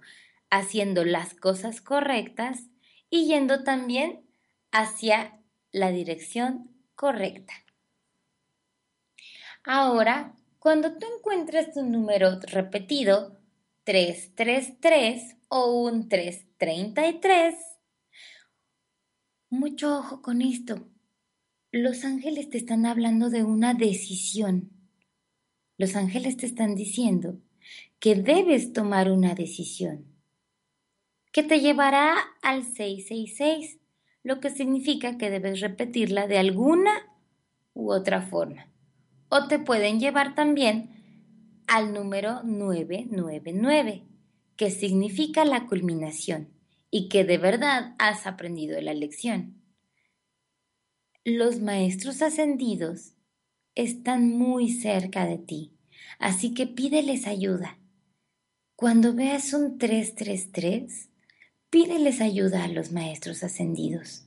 haciendo 0.51 1.05
las 1.05 1.35
cosas 1.35 1.81
correctas 1.81 2.65
y 3.09 3.27
yendo 3.27 3.63
también 3.63 4.27
hacia 4.73 5.41
la 5.71 5.91
dirección 5.91 6.71
correcta. 6.97 7.55
Ahora, 9.65 10.35
cuando 10.59 10.99
tú 10.99 11.07
encuentres 11.17 11.73
tu 11.73 11.83
número 11.85 12.41
repetido, 12.41 13.39
333 13.85 15.37
o 15.49 15.83
un 15.83 16.09
333, 16.09 17.55
mucho 19.49 19.97
ojo 19.97 20.21
con 20.21 20.43
esto. 20.43 20.89
Los 21.71 22.05
ángeles 22.05 22.51
te 22.51 22.59
están 22.59 22.85
hablando 22.85 23.31
de 23.31 23.45
una 23.45 23.75
decisión 23.75 24.78
los 25.79 25.97
ángeles 25.97 26.37
te 26.37 26.45
están 26.45 26.75
diciendo 26.75 27.39
que 28.01 28.15
debes 28.15 28.73
tomar 28.73 29.11
una 29.11 29.35
decisión 29.35 30.05
que 31.33 31.43
te 31.43 31.61
llevará 31.61 32.17
al 32.43 32.65
666, 32.65 33.79
lo 34.23 34.41
que 34.41 34.51
significa 34.51 35.19
que 35.19 35.31
debes 35.31 35.61
repetirla 35.61 36.27
de 36.27 36.39
alguna 36.39 36.93
u 37.75 37.93
otra 37.93 38.23
forma. 38.23 38.73
O 39.29 39.47
te 39.47 39.59
pueden 39.59 40.01
llevar 40.01 40.35
también 40.35 41.63
al 41.67 41.93
número 41.93 42.43
999, 42.43 44.05
que 44.57 44.71
significa 44.71 45.45
la 45.45 45.67
culminación 45.67 46.49
y 46.91 47.09
que 47.09 47.25
de 47.25 47.39
verdad 47.39 47.95
has 47.99 48.27
aprendido 48.27 48.81
la 48.81 48.95
lección. 48.95 49.63
Los 51.25 51.61
maestros 51.61 52.23
ascendidos 52.23 53.18
están 53.79 54.37
muy 54.37 54.73
cerca 54.73 55.25
de 55.25 55.39
ti, 55.39 55.73
así 56.19 56.53
que 56.53 56.67
pídeles 56.67 57.29
ayuda. 57.29 57.79
Cuando 58.75 59.15
veas 59.15 59.53
un 59.53 59.79
333, 59.79 61.11
pídeles 61.71 62.21
ayuda 62.21 62.65
a 62.65 62.69
los 62.69 62.91
maestros 62.91 63.45
ascendidos, 63.45 64.27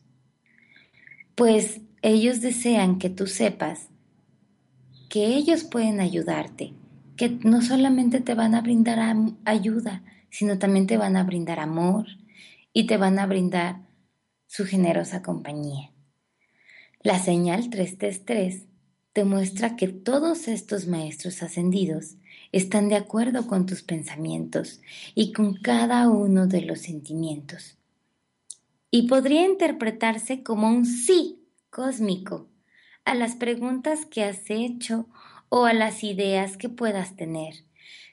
pues 1.35 1.81
ellos 2.01 2.39
desean 2.39 2.97
que 2.97 3.09
tú 3.09 3.27
sepas 3.27 3.89
que 5.09 5.25
ellos 5.25 5.65
pueden 5.65 5.99
ayudarte, 5.99 6.73
que 7.17 7.29
no 7.43 7.61
solamente 7.61 8.21
te 8.21 8.35
van 8.35 8.55
a 8.55 8.61
brindar 8.61 8.99
ayuda, 9.43 10.01
sino 10.29 10.59
también 10.59 10.87
te 10.87 10.95
van 10.95 11.17
a 11.17 11.25
brindar 11.25 11.59
amor 11.59 12.05
y 12.71 12.87
te 12.87 12.95
van 12.95 13.19
a 13.19 13.25
brindar 13.25 13.81
su 14.47 14.65
generosa 14.65 15.21
compañía. 15.21 15.91
La 17.01 17.19
señal 17.19 17.69
333 17.69 18.70
demuestra 19.13 19.75
que 19.75 19.87
todos 19.87 20.47
estos 20.47 20.87
maestros 20.87 21.43
ascendidos 21.43 22.15
están 22.51 22.89
de 22.89 22.95
acuerdo 22.95 23.47
con 23.47 23.65
tus 23.65 23.83
pensamientos 23.83 24.81
y 25.15 25.33
con 25.33 25.55
cada 25.55 26.07
uno 26.09 26.47
de 26.47 26.61
los 26.61 26.81
sentimientos. 26.81 27.77
Y 28.89 29.07
podría 29.07 29.45
interpretarse 29.45 30.43
como 30.43 30.69
un 30.69 30.85
sí 30.85 31.39
cósmico 31.69 32.49
a 33.05 33.15
las 33.15 33.35
preguntas 33.35 34.05
que 34.05 34.23
has 34.23 34.49
hecho 34.49 35.07
o 35.49 35.65
a 35.65 35.73
las 35.73 36.03
ideas 36.03 36.57
que 36.57 36.69
puedas 36.69 37.15
tener. 37.15 37.55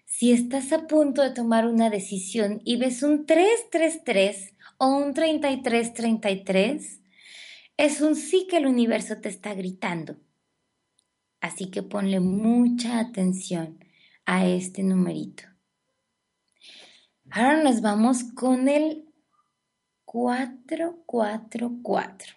Si 0.04 0.32
estás 0.32 0.72
a 0.72 0.86
punto 0.86 1.22
de 1.22 1.30
tomar 1.30 1.66
una 1.66 1.90
decisión 1.90 2.60
y 2.64 2.76
ves 2.76 3.02
un 3.02 3.26
333 3.26 4.54
o 4.78 4.88
un 4.88 5.14
3333, 5.14 7.00
es 7.76 8.00
un 8.00 8.16
sí 8.16 8.46
que 8.48 8.56
el 8.56 8.66
universo 8.66 9.18
te 9.18 9.28
está 9.28 9.54
gritando. 9.54 10.16
Así 11.40 11.70
que 11.70 11.82
ponle 11.82 12.20
mucha 12.20 12.98
atención 12.98 13.78
a 14.24 14.46
este 14.46 14.82
numerito. 14.82 15.44
Ahora 17.30 17.62
nos 17.62 17.80
vamos 17.80 18.24
con 18.34 18.68
el 18.68 19.04
444. 20.04 22.34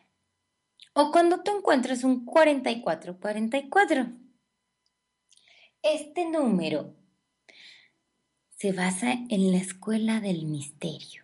O 0.93 1.11
cuando 1.11 1.41
tú 1.41 1.57
encuentres 1.57 2.03
un 2.03 2.25
4444. 2.25 4.11
Este 5.81 6.29
número 6.29 6.95
se 8.57 8.73
basa 8.73 9.13
en 9.29 9.51
la 9.51 9.57
escuela 9.57 10.19
del 10.19 10.45
misterio. 10.45 11.23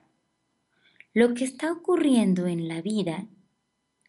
Lo 1.14 1.34
que 1.34 1.44
está 1.44 1.72
ocurriendo 1.72 2.48
en 2.48 2.68
la 2.68 2.82
vida, 2.82 3.28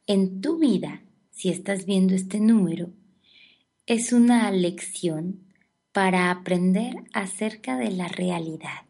en 0.06 0.40
tu 0.40 0.58
vida, 0.58 1.02
si 1.30 1.50
estás 1.50 1.84
viendo 1.84 2.14
este 2.14 2.40
número, 2.40 2.92
es 3.88 4.12
una 4.12 4.50
lección 4.50 5.40
para 5.92 6.30
aprender 6.30 7.04
acerca 7.14 7.78
de 7.78 7.90
la 7.90 8.06
realidad. 8.06 8.82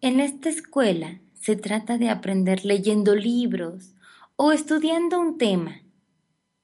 En 0.00 0.20
esta 0.20 0.48
escuela 0.48 1.20
se 1.34 1.56
trata 1.56 1.98
de 1.98 2.10
aprender 2.10 2.64
leyendo 2.64 3.16
libros 3.16 3.96
o 4.36 4.52
estudiando 4.52 5.18
un 5.18 5.36
tema 5.36 5.82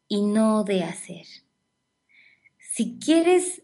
y 0.07 0.23
no 0.23 0.63
de 0.63 0.85
hacer. 0.85 1.27
Si 2.57 3.01
quieres 3.01 3.63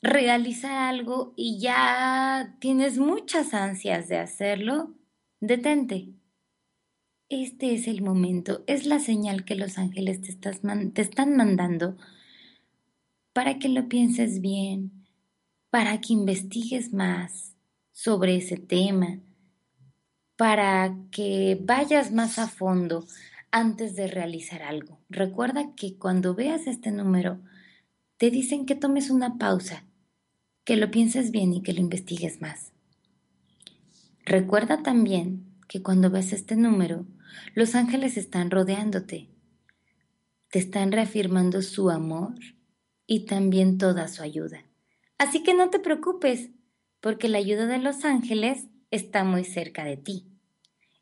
realizar 0.00 0.94
algo 0.94 1.34
y 1.36 1.58
ya 1.58 2.56
tienes 2.60 2.98
muchas 2.98 3.52
ansias 3.52 4.06
de 4.06 4.18
hacerlo, 4.18 4.94
detente. 5.40 6.10
Este 7.28 7.74
es 7.74 7.88
el 7.88 8.00
momento, 8.00 8.62
es 8.68 8.86
la 8.86 9.00
señal 9.00 9.44
que 9.44 9.56
los 9.56 9.76
ángeles 9.76 10.20
te, 10.20 10.32
te 10.36 11.02
están 11.02 11.36
mandando 11.36 11.96
para 13.32 13.58
que 13.58 13.68
lo 13.68 13.88
pienses 13.88 14.40
bien, 14.40 15.06
para 15.70 16.00
que 16.00 16.12
investigues 16.12 16.92
más 16.92 17.54
sobre 17.92 18.36
ese 18.36 18.56
tema, 18.56 19.20
para 20.36 20.96
que 21.10 21.58
vayas 21.62 22.12
más 22.12 22.38
a 22.38 22.48
fondo 22.48 23.06
antes 23.50 23.94
de 23.94 24.06
realizar 24.06 24.62
algo. 24.62 24.98
Recuerda 25.08 25.74
que 25.74 25.96
cuando 25.96 26.34
veas 26.34 26.66
este 26.66 26.90
número, 26.90 27.40
te 28.16 28.30
dicen 28.30 28.66
que 28.66 28.74
tomes 28.74 29.10
una 29.10 29.38
pausa, 29.38 29.84
que 30.64 30.76
lo 30.76 30.90
pienses 30.90 31.30
bien 31.30 31.52
y 31.52 31.62
que 31.62 31.72
lo 31.72 31.80
investigues 31.80 32.40
más. 32.40 32.72
Recuerda 34.24 34.82
también 34.82 35.44
que 35.68 35.82
cuando 35.82 36.10
ves 36.10 36.32
este 36.32 36.56
número, 36.56 37.06
los 37.54 37.74
ángeles 37.74 38.16
están 38.16 38.50
rodeándote, 38.50 39.28
te 40.50 40.58
están 40.58 40.90
reafirmando 40.92 41.62
su 41.62 41.90
amor 41.90 42.34
y 43.12 43.26
también 43.26 43.76
toda 43.76 44.06
su 44.06 44.22
ayuda. 44.22 44.64
Así 45.18 45.42
que 45.42 45.52
no 45.52 45.68
te 45.68 45.80
preocupes, 45.80 46.50
porque 47.00 47.28
la 47.28 47.38
ayuda 47.38 47.66
de 47.66 47.78
los 47.78 48.04
ángeles 48.04 48.68
está 48.92 49.24
muy 49.24 49.42
cerca 49.42 49.82
de 49.84 49.96
ti. 49.96 50.28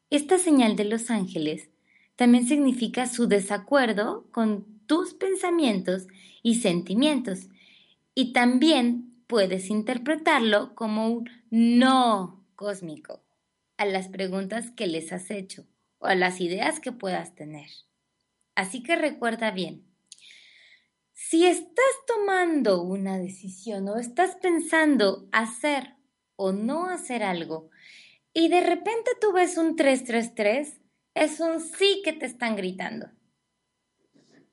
Esta 0.08 0.38
señal 0.38 0.74
de 0.74 0.86
los 0.86 1.10
ángeles 1.10 1.68
también 2.16 2.46
significa 2.46 3.06
su 3.06 3.28
desacuerdo 3.28 4.26
con 4.32 4.64
tus 4.86 5.12
pensamientos 5.12 6.06
y 6.42 6.54
sentimientos. 6.54 7.50
Y 8.14 8.32
también 8.32 9.22
puedes 9.26 9.68
interpretarlo 9.68 10.74
como 10.74 11.10
un 11.10 11.28
no 11.50 12.42
cósmico 12.56 13.22
a 13.76 13.84
las 13.84 14.08
preguntas 14.08 14.70
que 14.70 14.86
les 14.86 15.12
has 15.12 15.30
hecho 15.30 15.66
o 15.98 16.06
a 16.06 16.14
las 16.14 16.40
ideas 16.40 16.80
que 16.80 16.90
puedas 16.90 17.34
tener. 17.34 17.68
Así 18.54 18.82
que 18.82 18.96
recuerda 18.96 19.50
bien, 19.50 19.87
si 21.28 21.44
estás 21.44 21.84
tomando 22.06 22.82
una 22.82 23.18
decisión 23.18 23.86
o 23.90 23.98
estás 23.98 24.36
pensando 24.36 25.28
hacer 25.30 25.94
o 26.36 26.52
no 26.52 26.86
hacer 26.86 27.22
algo 27.22 27.68
y 28.32 28.48
de 28.48 28.62
repente 28.62 29.10
tú 29.20 29.34
ves 29.34 29.58
un 29.58 29.76
333, 29.76 30.80
es 31.12 31.40
un 31.40 31.60
sí 31.60 32.00
que 32.02 32.14
te 32.14 32.24
están 32.24 32.56
gritando. 32.56 33.10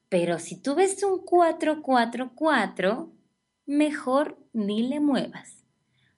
Pero 0.10 0.38
si 0.38 0.62
tú 0.62 0.76
ves 0.76 1.02
un 1.04 1.24
444, 1.24 3.14
mejor 3.66 4.38
ni 4.52 4.86
le 4.86 5.00
muevas, 5.00 5.64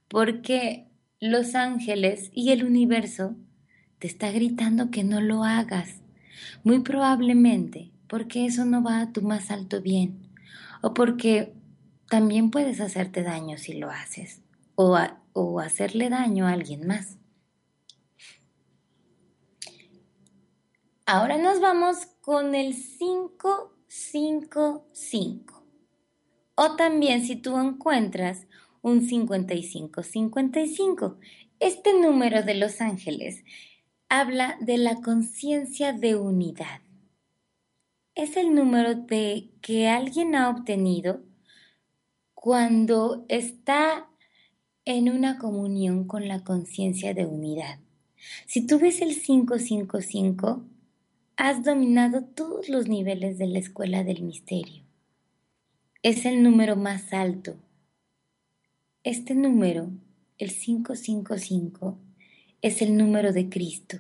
porque 0.08 0.88
los 1.20 1.54
ángeles 1.54 2.32
y 2.34 2.50
el 2.50 2.64
universo 2.64 3.36
te 4.00 4.08
está 4.08 4.32
gritando 4.32 4.90
que 4.90 5.04
no 5.04 5.22
lo 5.22 5.44
hagas, 5.44 6.02
muy 6.64 6.80
probablemente 6.80 7.92
porque 8.08 8.48
eso 8.48 8.66
no 8.66 8.82
va 8.82 9.02
a 9.02 9.12
tu 9.12 9.22
más 9.22 9.52
alto 9.52 9.82
bien, 9.82 10.27
o 10.82 10.94
porque 10.94 11.54
también 12.10 12.52
puedes 12.52 12.82
hacerte 12.82 13.24
daño 13.24 13.58
si 13.58 13.74
lo 13.74 13.90
haces, 13.90 14.42
o, 14.76 14.98
o 15.34 15.60
hacerle 15.60 16.10
daño 16.10 16.48
a 16.48 16.52
alguien 16.52 16.88
más. 16.88 17.18
Ahora 21.06 21.38
nos 21.38 21.62
vamos 21.62 22.08
con 22.22 22.56
el 22.56 22.74
5 22.74 23.78
55. 23.88 25.64
O 26.56 26.76
también 26.76 27.24
si 27.26 27.36
tú 27.36 27.60
encuentras 27.60 28.48
un 28.82 29.08
5555. 29.08 31.18
Este 31.60 32.00
número 32.00 32.44
de 32.44 32.54
los 32.56 32.82
ángeles 32.82 33.44
habla 34.10 34.58
de 34.62 34.78
la 34.78 35.02
conciencia 35.02 35.92
de 35.94 36.16
unidad. 36.16 36.82
Es 38.18 38.36
el 38.36 38.54
número 38.54 38.96
de 38.96 39.52
que 39.62 39.88
alguien 39.88 40.36
ha 40.36 40.50
obtenido 40.50 41.22
cuando 42.34 43.26
está 43.30 44.10
en 44.86 45.10
una 45.10 45.38
comunión 45.38 46.06
con 46.06 46.28
la 46.28 46.44
conciencia 46.44 47.14
de 47.14 47.26
unidad. 47.26 47.80
Si 48.46 48.66
tú 48.66 48.80
ves 48.80 49.02
el 49.02 49.22
555, 49.22 50.66
Has 51.40 51.64
dominado 51.64 52.24
todos 52.24 52.68
los 52.68 52.88
niveles 52.88 53.38
de 53.38 53.46
la 53.46 53.60
escuela 53.60 54.04
del 54.04 54.24
misterio. 54.24 54.84
Es 56.02 56.26
el 56.26 56.42
número 56.42 56.76
más 56.76 57.14
alto. 57.14 57.60
Este 59.04 59.36
número, 59.36 59.92
el 60.40 60.52
555, 60.52 62.00
es 62.64 62.82
el 62.82 62.98
número 62.98 63.34
de 63.34 63.50
Cristo. 63.50 64.00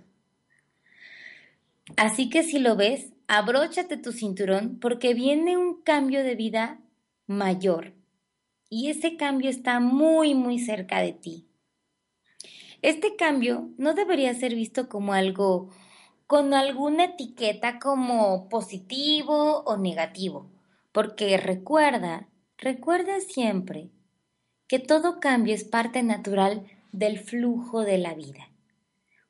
Así 1.95 2.27
que 2.27 2.41
si 2.41 2.57
lo 2.57 2.75
ves, 2.75 3.13
abróchate 3.27 3.97
tu 3.97 4.11
cinturón 4.11 4.79
porque 4.79 5.13
viene 5.13 5.57
un 5.57 5.81
cambio 5.81 6.23
de 6.23 6.35
vida 6.35 6.79
mayor. 7.27 7.93
Y 8.69 8.89
ese 8.89 9.17
cambio 9.17 9.49
está 9.49 9.79
muy, 9.79 10.33
muy 10.33 10.59
cerca 10.59 11.01
de 11.01 11.13
ti. 11.13 11.47
Este 12.81 13.15
cambio 13.15 13.69
no 13.77 13.93
debería 13.93 14.33
ser 14.33 14.55
visto 14.55 14.87
como 14.87 15.13
algo 15.13 15.69
con 16.27 16.53
alguna 16.53 17.05
etiqueta 17.05 17.79
como 17.79 18.49
positivo 18.49 19.61
o 19.61 19.77
negativo, 19.77 20.51
porque 20.91 21.37
recuerda, 21.37 22.27
recuerda 22.57 23.21
siempre 23.21 23.89
que 24.67 24.79
todo 24.79 25.19
cambio 25.19 25.55
es 25.55 25.63
parte 25.63 26.03
natural 26.03 26.65
del 26.91 27.19
flujo 27.19 27.83
de 27.83 27.97
la 27.97 28.13
vida. 28.13 28.49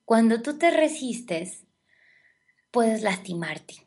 Cuando 0.05 0.41
tú 0.41 0.57
te 0.57 0.71
resistes, 0.71 1.65
puedes 2.71 3.03
lastimarte. 3.03 3.87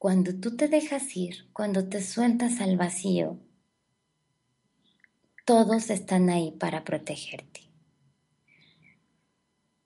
Cuando 0.00 0.34
tú 0.34 0.56
te 0.56 0.66
dejas 0.66 1.16
ir, 1.16 1.48
cuando 1.52 1.88
te 1.88 2.02
sueltas 2.02 2.60
al 2.60 2.76
vacío, 2.76 3.38
todos 5.44 5.90
están 5.90 6.28
ahí 6.28 6.50
para 6.58 6.82
protegerte 6.82 7.70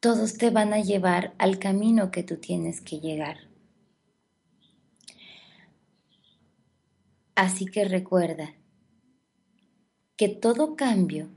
todos 0.04 0.36
te 0.36 0.50
van 0.50 0.74
a 0.74 0.80
llevar 0.80 1.32
al 1.38 1.58
camino 1.58 2.10
que 2.10 2.22
tú 2.22 2.36
tienes 2.36 2.82
que 2.82 3.00
llegar. 3.00 3.38
Así 7.34 7.64
que 7.64 7.86
recuerda 7.86 8.52
que 10.18 10.28
todo 10.28 10.76
cambio 10.76 11.30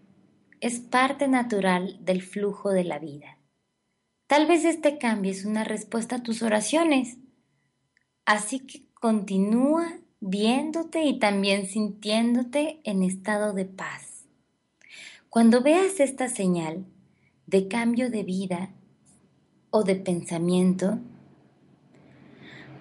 es 0.60 0.82
parte 0.82 1.30
natural 1.30 1.98
del 2.04 2.22
flujo 2.22 2.72
de 2.72 2.84
la 2.84 3.00
vida. 3.00 3.38
Tal 4.28 4.48
vez 4.48 4.66
este 4.66 4.98
cambio 4.98 5.32
es 5.32 5.46
una 5.46 5.64
respuesta 5.64 6.18
a 6.18 6.24
tus 6.24 6.42
oraciones. 6.42 7.20
Así 8.28 8.60
que 8.60 8.84
continúa 8.94 9.98
viéndote 10.20 11.02
y 11.06 11.18
también 11.18 11.66
sintiéndote 11.66 12.80
en 12.84 13.02
estado 13.02 13.54
de 13.54 13.66
paz. 13.66 14.28
Cuando 15.30 15.64
veas 15.64 16.00
esta 16.00 16.30
señal, 16.30 16.86
de 17.48 17.68
cambio 17.68 18.12
de 18.12 18.22
vida 18.22 18.70
o 19.72 19.84
de 19.84 19.96
pensamiento, 19.96 21.00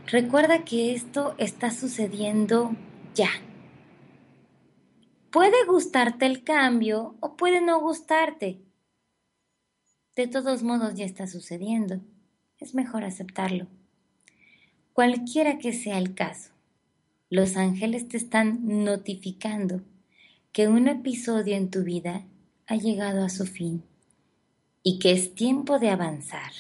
Recuerda 0.07 0.65
que 0.65 0.95
esto 0.95 1.35
está 1.37 1.73
sucediendo 1.73 2.77
ya. 3.13 3.31
Puede 5.33 5.65
gustarte 5.67 6.27
el 6.27 6.45
cambio 6.45 7.17
o 7.19 7.37
puede 7.37 7.61
no 7.61 7.81
gustarte. 7.81 8.63
De 10.15 10.29
todos 10.29 10.63
modos 10.63 10.95
ya 10.95 11.05
está 11.05 11.27
sucediendo. 11.27 12.01
Es 12.59 12.73
mejor 12.73 13.03
aceptarlo. 13.03 13.67
Cualquiera 14.97 15.59
que 15.59 15.75
sea 15.75 15.99
el 15.99 16.15
caso, 16.15 16.53
los 17.29 17.59
ángeles 17.59 18.09
te 18.09 18.17
están 18.17 18.83
notificando 18.83 19.83
que 20.53 20.69
un 20.69 20.89
episodio 20.89 21.55
en 21.55 21.71
tu 21.71 21.85
vida 21.85 22.25
ha 22.67 22.77
llegado 22.77 23.23
a 23.23 23.29
su 23.29 23.45
fin 23.45 23.85
y 24.83 24.99
que 24.99 25.13
es 25.13 25.35
tiempo 25.35 25.79
de 25.79 25.91
avanzar 25.91 26.51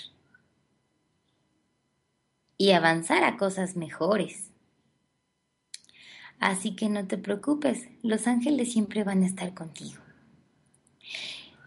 y 2.59 2.73
avanzar 2.73 3.25
a 3.25 3.39
cosas 3.39 3.75
mejores. 3.75 4.51
Así 6.39 6.77
que 6.77 6.91
no 6.91 7.07
te 7.07 7.17
preocupes, 7.17 7.89
los 8.03 8.27
ángeles 8.27 8.71
siempre 8.71 9.03
van 9.03 9.23
a 9.23 9.29
estar 9.29 9.55
contigo. 9.55 10.03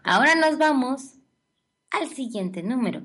Ahora 0.04 0.36
nos 0.36 0.56
vamos 0.56 1.14
al 1.90 2.10
siguiente 2.10 2.62
número, 2.62 3.02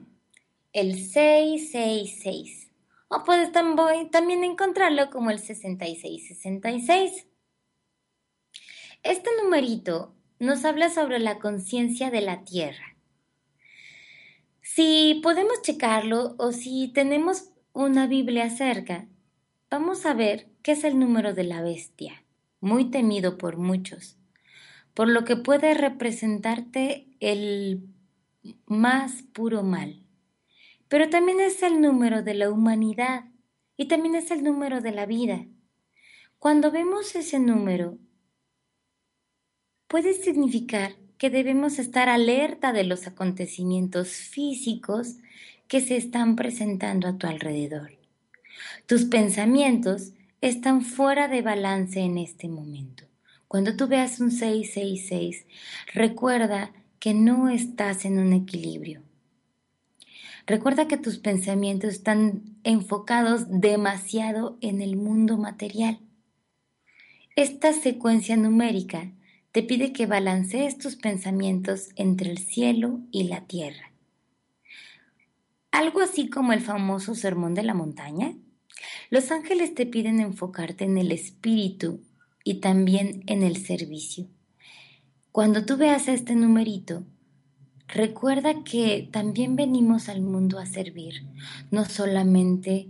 el 0.71 0.99
666. 0.99 2.64
O 3.15 3.23
puedes 3.23 3.54
también 3.54 4.43
encontrarlo 4.43 5.10
como 5.10 5.32
el 5.32 5.39
6666. 5.39 7.28
Este 9.04 9.30
numerito 9.41 10.13
nos 10.39 10.65
habla 10.65 10.89
sobre 10.89 11.19
la 11.19 11.39
conciencia 11.39 12.12
de 12.12 12.19
la 12.19 12.43
Tierra. 12.43 12.97
Si 14.62 15.21
podemos 15.23 15.62
checarlo 15.62 16.36
o 16.39 16.51
si 16.51 16.89
tenemos 16.89 17.51
una 17.71 18.06
Biblia 18.06 18.49
cerca, 18.49 19.08
vamos 19.69 20.06
a 20.06 20.13
ver 20.13 20.49
qué 20.62 20.73
es 20.73 20.84
el 20.84 20.99
número 20.99 21.34
de 21.34 21.45
la 21.45 21.62
bestia, 21.62 22.25
muy 22.60 22.91
temido 22.91 23.38
por 23.38 23.56
muchos, 23.56 24.17
por 24.93 25.08
lo 25.08 25.23
que 25.23 25.38
puede 25.38 25.73
representarte 25.73 27.08
el 27.21 27.88
más 28.65 29.23
puro 29.32 29.63
mal. 29.63 30.05
Pero 30.88 31.10
también 31.10 31.39
es 31.39 31.63
el 31.63 31.82
número 31.82 32.21
de 32.21 32.34
la 32.34 32.50
humanidad 32.50 33.26
y 33.78 33.88
también 33.88 34.15
es 34.15 34.32
el 34.32 34.43
número 34.43 34.82
de 34.82 34.91
la 34.91 35.06
vida. 35.06 35.45
Cuando 36.39 36.71
vemos 36.71 37.15
ese 37.15 37.39
número, 37.39 37.98
puede 39.88 40.13
significar 40.13 40.95
que 41.17 41.30
debemos 41.30 41.80
estar 41.80 42.10
alerta 42.10 42.74
de 42.74 42.84
los 42.84 43.08
acontecimientos 43.08 44.10
físicos 44.10 45.15
que 45.67 45.82
se 45.82 45.98
están 45.98 46.36
presentando 46.36 47.08
a 47.08 47.17
tu 47.17 47.28
alrededor. 47.28 47.98
Tus 48.86 49.06
pensamientos 49.06 50.12
están 50.41 50.82
fuera 50.82 51.28
de 51.28 51.41
balance 51.41 52.00
en 52.00 52.17
este 52.17 52.48
momento. 52.48 53.06
Cuando 53.48 53.76
tú 53.76 53.88
veas 53.88 54.19
un 54.19 54.32
666, 54.32 55.45
recuerda 55.93 56.71
que 57.00 57.13
no 57.13 57.50
estás 57.50 58.06
en 58.06 58.19
un 58.19 58.34
equilibrio. 58.34 59.02
Recuerda 60.45 60.88
que 60.88 60.97
tus 60.97 61.17
pensamientos 61.17 61.91
están 61.91 62.43
enfocados 62.63 63.45
demasiado 63.49 64.58
en 64.62 64.81
el 64.81 64.95
mundo 64.95 65.38
material. 65.38 65.99
Esta 67.36 67.73
secuencia 67.73 68.38
numérica 68.38 69.12
te 69.51 69.63
pide 69.63 69.93
que 69.93 70.05
balancees 70.05 70.77
tus 70.77 70.95
pensamientos 70.95 71.89
entre 71.95 72.29
el 72.31 72.38
cielo 72.38 72.99
y 73.12 73.23
la 73.23 73.41
tierra 73.47 73.95
algo 75.75 75.99
así 75.99 76.29
como 76.29 76.53
el 76.53 76.62
famoso 76.62 77.15
sermón 77.15 77.53
de 77.53 77.63
la 77.63 77.73
montaña. 77.73 78.34
Los 79.10 79.29
ángeles 79.31 79.75
te 79.75 79.86
piden 79.86 80.21
enfocarte 80.21 80.86
en 80.86 80.97
el 80.97 81.12
espíritu 81.12 81.99
y 82.45 82.62
también 82.62 83.23
en 83.27 83.43
el 83.43 83.58
servicio. 83.58 84.27
Cuando 85.34 85.65
tú 85.65 85.75
veas 85.75 86.08
este 86.08 86.34
numerito, 86.34 87.03
recuerda 87.88 88.63
que 88.63 89.08
también 89.12 89.56
venimos 89.56 90.10
al 90.10 90.21
mundo 90.21 90.60
a 90.60 90.65
servir, 90.65 91.24
no 91.71 91.86
solamente 91.86 92.88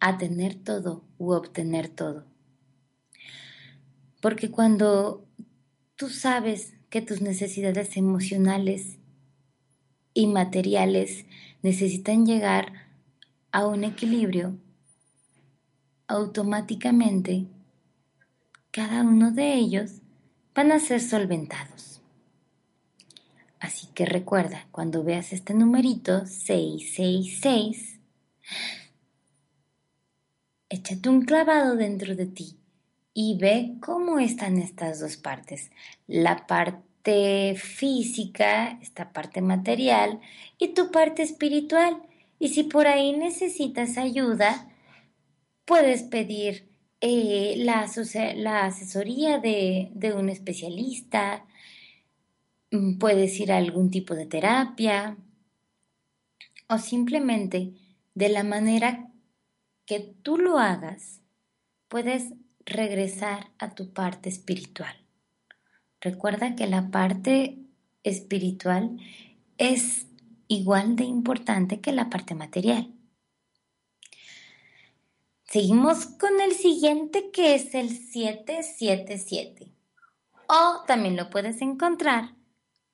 a 0.00 0.18
tener 0.18 0.54
todo 0.54 1.04
u 1.18 1.32
obtener 1.32 1.88
todo. 1.88 2.24
Porque 4.20 4.50
cuando 4.50 5.26
tú 5.96 6.08
sabes 6.08 6.74
que 6.90 7.02
tus 7.02 7.20
necesidades 7.20 7.96
emocionales 7.96 8.98
y 10.12 10.26
materiales 10.26 11.26
necesitan 11.62 12.24
llegar 12.26 12.72
a 13.50 13.66
un 13.66 13.84
equilibrio, 13.84 14.58
automáticamente 16.06 17.46
cada 18.70 19.02
uno 19.02 19.30
de 19.30 19.54
ellos 19.54 20.02
van 20.54 20.72
a 20.72 20.78
ser 20.78 21.00
solventados. 21.00 21.93
Que 23.94 24.06
recuerda, 24.06 24.66
cuando 24.72 25.04
veas 25.04 25.32
este 25.32 25.54
numerito 25.54 26.26
666, 26.26 28.00
échate 30.68 31.08
un 31.08 31.22
clavado 31.22 31.76
dentro 31.76 32.16
de 32.16 32.26
ti 32.26 32.58
y 33.14 33.38
ve 33.38 33.76
cómo 33.80 34.18
están 34.18 34.58
estas 34.58 34.98
dos 35.00 35.16
partes. 35.16 35.70
La 36.08 36.46
parte 36.46 37.54
física, 37.56 38.78
esta 38.82 39.12
parte 39.12 39.40
material 39.40 40.20
y 40.58 40.74
tu 40.74 40.90
parte 40.90 41.22
espiritual. 41.22 42.02
Y 42.40 42.48
si 42.48 42.64
por 42.64 42.88
ahí 42.88 43.12
necesitas 43.12 43.96
ayuda, 43.96 44.68
puedes 45.64 46.02
pedir 46.02 46.68
eh, 47.00 47.54
la, 47.58 47.80
asesoría 47.82 49.38
de, 49.38 50.14
un 50.16 50.28
especialista, 50.28 51.44
puedes 52.98 53.38
ir 53.40 53.52
a 53.52 53.58
algún 53.58 53.90
tipo 53.90 54.14
de 54.14 54.26
terapia 54.26 55.16
o 56.68 56.78
simplemente 56.78 57.74
de 58.14 58.28
la 58.28 58.44
manera 58.44 59.10
que 59.86 60.00
tú 60.00 60.38
lo 60.38 60.58
hagas, 60.58 61.20
puedes 61.88 62.32
regresar 62.64 63.50
a 63.58 63.74
tu 63.74 63.92
parte 63.92 64.28
espiritual. 64.28 64.96
Recuerda 66.00 66.54
que 66.54 66.66
la 66.66 66.90
parte 66.90 67.58
espiritual 68.02 68.98
es 69.58 70.06
igual 70.48 70.96
de 70.96 71.04
importante 71.04 71.80
que 71.80 71.92
la 71.92 72.10
parte 72.10 72.34
material. 72.34 72.92
Seguimos 75.44 76.06
con 76.06 76.40
el 76.40 76.52
siguiente 76.52 77.30
que 77.30 77.54
es 77.54 77.74
el 77.74 77.90
777. 77.90 79.70
O 80.48 80.84
también 80.86 81.16
lo 81.16 81.30
puedes 81.30 81.62
encontrar 81.62 82.34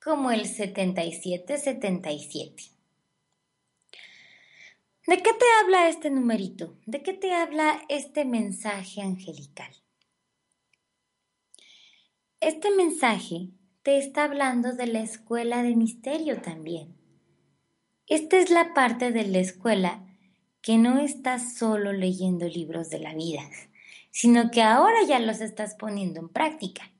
como 0.03 0.31
el 0.31 0.47
7777. 0.47 2.63
¿De 5.07 5.17
qué 5.17 5.33
te 5.33 5.45
habla 5.61 5.89
este 5.89 6.09
numerito? 6.09 6.77
¿De 6.85 7.03
qué 7.03 7.13
te 7.13 7.33
habla 7.33 7.81
este 7.89 8.23
mensaje 8.25 9.01
angelical? 9.01 9.71
Este 12.39 12.71
mensaje 12.71 13.49
te 13.83 13.99
está 13.99 14.23
hablando 14.23 14.73
de 14.73 14.87
la 14.87 15.01
escuela 15.01 15.61
de 15.63 15.75
misterio 15.75 16.41
también. 16.41 16.95
Esta 18.07 18.37
es 18.37 18.49
la 18.49 18.73
parte 18.73 19.11
de 19.11 19.27
la 19.27 19.39
escuela 19.39 20.07
que 20.61 20.77
no 20.77 20.99
estás 20.99 21.55
solo 21.55 21.91
leyendo 21.93 22.47
libros 22.47 22.89
de 22.89 22.99
la 22.99 23.13
vida, 23.13 23.43
sino 24.11 24.51
que 24.51 24.61
ahora 24.61 25.03
ya 25.07 25.19
los 25.19 25.41
estás 25.41 25.75
poniendo 25.75 26.19
en 26.19 26.29
práctica. 26.29 26.90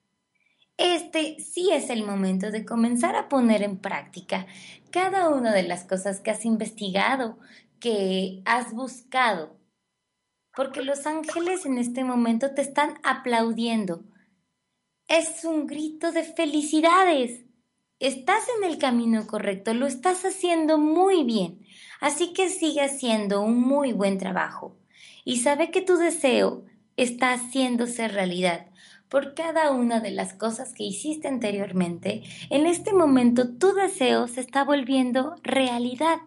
Este 0.78 1.40
sí 1.40 1.70
es 1.72 1.90
el 1.90 2.04
momento 2.04 2.52
de 2.52 2.66
comenzar 2.66 3.16
a 3.16 3.30
poner 3.30 3.62
en 3.62 3.78
práctica 3.78 4.48
cada 4.90 5.30
una 5.30 5.54
de 5.54 5.64
las 5.64 5.84
cosas 5.84 6.20
que 6.22 6.32
has 6.32 6.46
investigado, 6.46 7.38
que 7.80 8.42
has 8.46 8.74
buscado, 8.74 9.58
porque 10.56 10.82
los 10.82 11.06
ángeles 11.06 11.66
en 11.66 11.78
este 11.78 12.04
momento 12.04 12.54
te 12.54 12.62
están 12.62 12.96
aplaudiendo 13.04 14.04
es 15.12 15.44
un 15.44 15.68
grito 15.68 16.14
de 16.14 16.24
felicidades. 16.24 17.44
Estás 18.00 18.44
en 18.58 18.64
el 18.64 18.78
camino 18.78 19.28
correcto, 19.28 19.74
lo 19.74 19.86
estás 19.86 20.24
haciendo 20.24 20.78
muy 20.78 21.26
bien, 21.26 21.68
así 22.00 22.32
que 22.32 22.48
sigue 22.48 22.80
haciendo 22.80 23.42
un 23.42 23.60
muy 23.60 23.92
buen 23.92 24.18
trabajo. 24.18 24.78
Y 25.26 25.42
sabe 25.42 25.70
que 25.70 25.82
tu 25.82 25.98
deseo 25.98 26.64
está 26.96 27.34
haciéndose 27.34 28.08
realidad 28.08 28.71
por 29.12 29.34
cada 29.34 29.72
una 29.72 30.00
de 30.00 30.12
las 30.12 30.34
cosas 30.34 30.74
que 30.74 30.86
hiciste 30.86 31.28
anteriormente. 31.28 32.24
En 32.50 32.66
este 32.66 32.94
momento 32.94 33.58
tu 33.58 33.74
deseo 33.74 34.30
se 34.30 34.40
está 34.40 34.64
volviendo 34.64 35.36
realidad. 35.44 36.20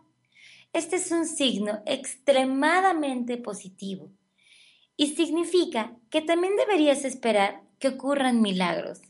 Este 0.74 0.96
es 0.96 1.10
un 1.10 1.24
signo 1.24 1.80
extremadamente 1.86 3.38
positivo 3.38 4.10
y 4.98 5.14
significa 5.14 5.96
que 6.10 6.20
también 6.20 6.56
deberías 6.56 7.06
esperar 7.06 7.62
que 7.78 7.88
ocurran 7.88 8.42
milagros, 8.42 9.00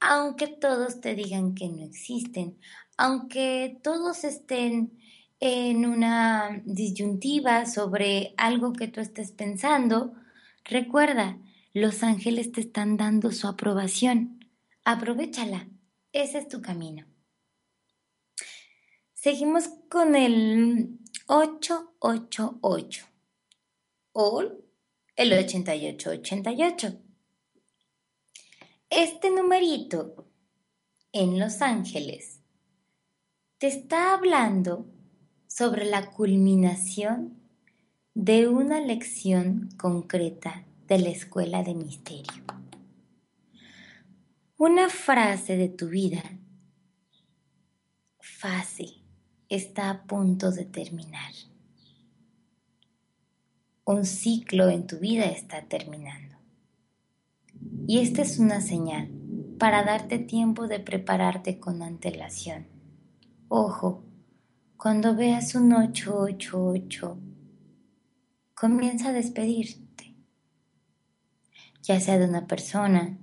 aunque 0.00 0.48
todos 0.48 1.00
te 1.00 1.14
digan 1.14 1.54
que 1.54 1.68
no 1.68 1.84
existen, 1.84 2.58
aunque 2.96 3.78
todos 3.84 4.24
estén 4.24 4.98
en 5.38 5.86
una 5.86 6.60
disyuntiva 6.64 7.66
sobre 7.66 8.34
algo 8.36 8.72
que 8.72 8.88
tú 8.88 9.00
estés 9.00 9.30
pensando, 9.30 10.12
recuerda, 10.64 11.38
los 11.72 12.02
ángeles 12.02 12.50
te 12.50 12.60
están 12.60 12.96
dando 12.96 13.30
su 13.30 13.46
aprobación. 13.46 14.44
Aprovechala. 14.84 15.68
Ese 16.12 16.38
es 16.38 16.48
tu 16.48 16.60
camino. 16.60 17.06
Seguimos 19.14 19.68
con 19.88 20.16
el 20.16 20.98
888 21.26 23.06
o 24.12 24.42
el 25.14 25.32
8888. 25.32 27.00
Este 28.88 29.30
numerito 29.30 30.26
en 31.12 31.38
Los 31.38 31.62
Ángeles 31.62 32.40
te 33.58 33.68
está 33.68 34.14
hablando 34.14 34.86
sobre 35.46 35.84
la 35.84 36.10
culminación 36.10 37.40
de 38.14 38.48
una 38.48 38.80
lección 38.80 39.68
concreta 39.76 40.66
de 40.90 40.98
la 40.98 41.10
escuela 41.10 41.62
de 41.62 41.72
misterio. 41.76 42.42
Una 44.56 44.88
frase 44.88 45.56
de 45.56 45.68
tu 45.68 45.88
vida 45.88 46.20
fase 48.18 48.86
está 49.48 49.88
a 49.88 50.02
punto 50.02 50.50
de 50.50 50.64
terminar. 50.64 51.32
Un 53.84 54.04
ciclo 54.04 54.68
en 54.68 54.88
tu 54.88 54.98
vida 54.98 55.26
está 55.26 55.62
terminando. 55.68 56.36
Y 57.86 58.00
esta 58.00 58.22
es 58.22 58.40
una 58.40 58.60
señal 58.60 59.12
para 59.60 59.84
darte 59.84 60.18
tiempo 60.18 60.66
de 60.66 60.80
prepararte 60.80 61.60
con 61.60 61.82
antelación. 61.82 62.66
Ojo, 63.46 64.02
cuando 64.76 65.14
veas 65.14 65.54
un 65.54 65.72
888, 65.72 67.16
comienza 68.54 69.10
a 69.10 69.12
despedirte, 69.12 69.89
ya 71.82 72.00
sea 72.00 72.18
de 72.18 72.26
una 72.26 72.46
persona, 72.46 73.18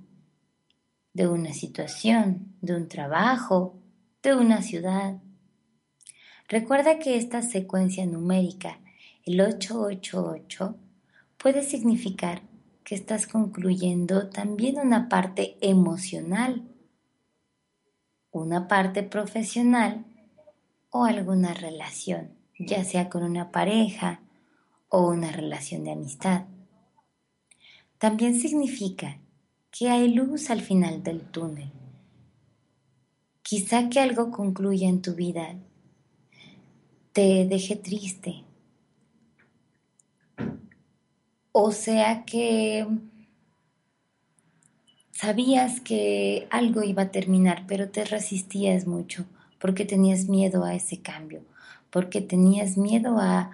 de 1.13 1.28
una 1.28 1.54
situación, 1.54 2.56
de 2.62 2.76
un 2.76 2.88
trabajo, 2.88 3.80
de 4.22 4.36
una 4.36 4.62
ciudad. 4.62 5.22
Recuerda 6.48 7.00
que 7.00 7.17
esta 7.17 7.41
secuencia 7.41 8.06
numérica, 8.06 8.80
el 9.26 9.41
888, 9.41 10.76
puede 11.38 11.63
significar 11.63 12.41
que 12.84 12.96
estás 12.96 13.28
concluyendo 13.28 14.30
también 14.30 14.80
una 14.80 15.10
parte 15.10 15.58
emocional, 15.62 16.63
una 18.32 18.67
parte 18.67 19.04
profesional 19.04 20.06
o 20.89 21.04
alguna 21.04 21.54
relación, 21.54 22.32
ya 22.58 22.84
sea 22.84 23.10
con 23.10 23.24
una 23.24 23.52
pareja 23.52 24.22
o 24.89 25.10
una 25.10 25.32
relación 25.32 25.84
de 25.84 25.91
amistad. 25.91 26.46
También 27.98 28.40
significa 28.40 29.18
que 29.72 29.90
hay 29.90 30.14
luz 30.14 30.50
al 30.52 30.62
final 30.62 31.02
del 31.02 31.22
túnel. 31.22 31.72
Quizá 33.42 33.90
que 33.90 34.00
algo 34.00 34.30
concluya 34.30 34.88
en 34.88 35.02
tu 35.02 35.16
vida, 35.16 35.56
te 37.14 37.48
deje 37.48 37.76
triste, 37.76 38.44
o 41.52 41.72
sea 41.72 42.24
que 42.24 42.86
sabías 45.12 45.82
que 45.82 46.48
algo 46.52 46.84
iba 46.84 47.04
a 47.04 47.12
terminar, 47.12 47.66
pero 47.68 47.90
te 47.90 48.06
resistías 48.06 48.86
mucho 48.86 49.26
porque 49.60 49.86
tenías 49.86 50.30
miedo 50.30 50.64
a 50.64 50.76
ese 50.76 51.02
cambio, 51.02 51.42
porque 51.90 52.22
tenías 52.22 52.78
miedo 52.78 53.18
a 53.18 53.50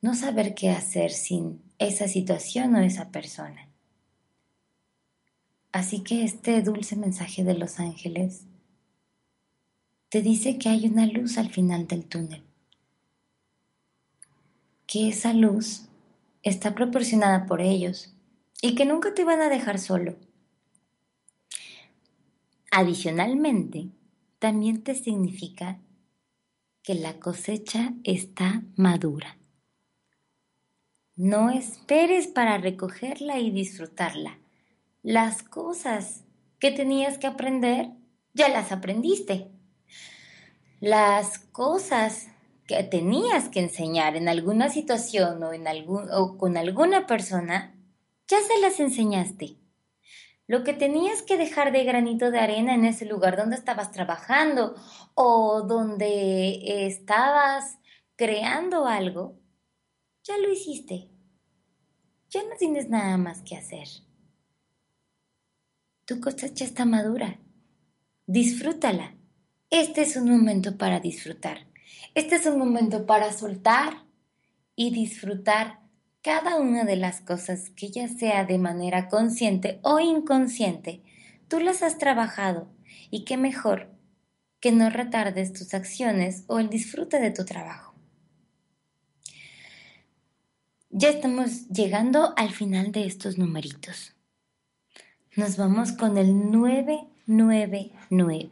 no 0.00 0.14
saber 0.14 0.54
qué 0.54 0.70
hacer 0.70 1.10
sin 1.10 1.60
esa 1.80 2.06
situación 2.06 2.76
o 2.76 2.80
esa 2.80 3.10
persona. 3.10 3.69
Así 5.72 6.00
que 6.00 6.24
este 6.24 6.62
dulce 6.62 6.96
mensaje 6.96 7.44
de 7.44 7.54
los 7.54 7.78
ángeles 7.78 8.42
te 10.08 10.20
dice 10.20 10.58
que 10.58 10.68
hay 10.68 10.86
una 10.86 11.06
luz 11.06 11.38
al 11.38 11.50
final 11.50 11.86
del 11.86 12.04
túnel, 12.06 12.42
que 14.86 15.08
esa 15.08 15.32
luz 15.32 15.88
está 16.42 16.74
proporcionada 16.74 17.46
por 17.46 17.60
ellos 17.60 18.12
y 18.60 18.74
que 18.74 18.84
nunca 18.84 19.14
te 19.14 19.22
van 19.22 19.40
a 19.40 19.48
dejar 19.48 19.78
solo. 19.78 20.16
Adicionalmente, 22.72 23.88
también 24.40 24.82
te 24.82 24.96
significa 24.96 25.78
que 26.82 26.96
la 26.96 27.20
cosecha 27.20 27.94
está 28.02 28.64
madura. 28.74 29.38
No 31.14 31.50
esperes 31.50 32.26
para 32.26 32.58
recogerla 32.58 33.38
y 33.38 33.52
disfrutarla. 33.52 34.39
Las 35.02 35.42
cosas 35.42 36.24
que 36.58 36.70
tenías 36.70 37.16
que 37.16 37.26
aprender, 37.26 37.88
ya 38.34 38.50
las 38.50 38.70
aprendiste. 38.70 39.50
Las 40.78 41.38
cosas 41.38 42.28
que 42.66 42.84
tenías 42.84 43.48
que 43.48 43.60
enseñar 43.60 44.14
en 44.16 44.28
alguna 44.28 44.68
situación 44.68 45.42
o, 45.42 45.54
en 45.54 45.66
algún, 45.66 46.12
o 46.12 46.36
con 46.36 46.58
alguna 46.58 47.06
persona, 47.06 47.74
ya 48.28 48.42
se 48.42 48.60
las 48.60 48.78
enseñaste. 48.78 49.56
Lo 50.46 50.64
que 50.64 50.74
tenías 50.74 51.22
que 51.22 51.38
dejar 51.38 51.72
de 51.72 51.84
granito 51.84 52.30
de 52.30 52.40
arena 52.40 52.74
en 52.74 52.84
ese 52.84 53.06
lugar 53.06 53.38
donde 53.38 53.56
estabas 53.56 53.92
trabajando 53.92 54.74
o 55.14 55.62
donde 55.62 56.86
estabas 56.86 57.78
creando 58.16 58.86
algo, 58.86 59.38
ya 60.24 60.36
lo 60.36 60.52
hiciste. 60.52 61.08
Ya 62.28 62.42
no 62.42 62.54
tienes 62.58 62.90
nada 62.90 63.16
más 63.16 63.40
que 63.40 63.56
hacer. 63.56 63.88
Tu 66.10 66.20
cosecha 66.20 66.64
está 66.64 66.86
madura. 66.86 67.38
Disfrútala. 68.26 69.14
Este 69.70 70.02
es 70.02 70.16
un 70.16 70.28
momento 70.28 70.76
para 70.76 70.98
disfrutar. 70.98 71.68
Este 72.16 72.34
es 72.34 72.46
un 72.46 72.58
momento 72.58 73.06
para 73.06 73.32
soltar 73.32 74.06
y 74.74 74.90
disfrutar 74.90 75.78
cada 76.20 76.56
una 76.56 76.82
de 76.82 76.96
las 76.96 77.20
cosas 77.20 77.70
que 77.70 77.92
ya 77.92 78.08
sea 78.08 78.44
de 78.44 78.58
manera 78.58 79.08
consciente 79.08 79.78
o 79.82 80.00
inconsciente, 80.00 81.04
tú 81.46 81.60
las 81.60 81.80
has 81.84 81.96
trabajado 81.96 82.66
y 83.12 83.24
qué 83.24 83.36
mejor 83.36 83.94
que 84.58 84.72
no 84.72 84.90
retardes 84.90 85.52
tus 85.52 85.74
acciones 85.74 86.42
o 86.48 86.58
el 86.58 86.70
disfrute 86.70 87.20
de 87.20 87.30
tu 87.30 87.44
trabajo. 87.44 87.94
Ya 90.90 91.10
estamos 91.10 91.68
llegando 91.68 92.34
al 92.36 92.50
final 92.50 92.90
de 92.90 93.06
estos 93.06 93.38
numeritos. 93.38 94.16
Nos 95.36 95.56
vamos 95.56 95.92
con 95.92 96.18
el 96.18 96.50
999 96.50 98.50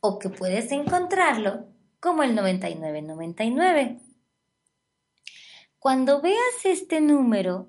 o 0.00 0.18
que 0.18 0.30
puedes 0.30 0.72
encontrarlo 0.72 1.66
como 2.00 2.22
el 2.22 2.34
9999. 2.34 3.98
Cuando 5.78 6.22
veas 6.22 6.64
este 6.64 7.02
número, 7.02 7.68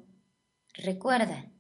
recuerda, 0.76 1.52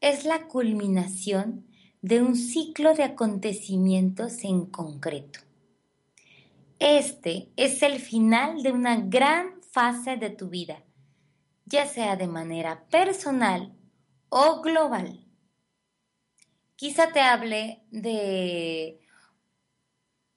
es 0.00 0.24
la 0.24 0.46
culminación 0.46 1.66
de 2.02 2.22
un 2.22 2.36
ciclo 2.36 2.94
de 2.94 3.02
acontecimientos 3.02 4.44
en 4.44 4.66
concreto. 4.66 5.40
Este 6.78 7.50
es 7.56 7.82
el 7.82 7.98
final 7.98 8.62
de 8.62 8.70
una 8.70 9.00
gran 9.00 9.60
fase 9.62 10.16
de 10.16 10.30
tu 10.30 10.50
vida, 10.50 10.84
ya 11.66 11.86
sea 11.86 12.14
de 12.14 12.28
manera 12.28 12.84
personal 12.90 13.72
o 14.28 14.62
global. 14.62 15.26
Quizá 16.80 17.12
te 17.12 17.20
hable 17.20 17.82
de 17.90 18.98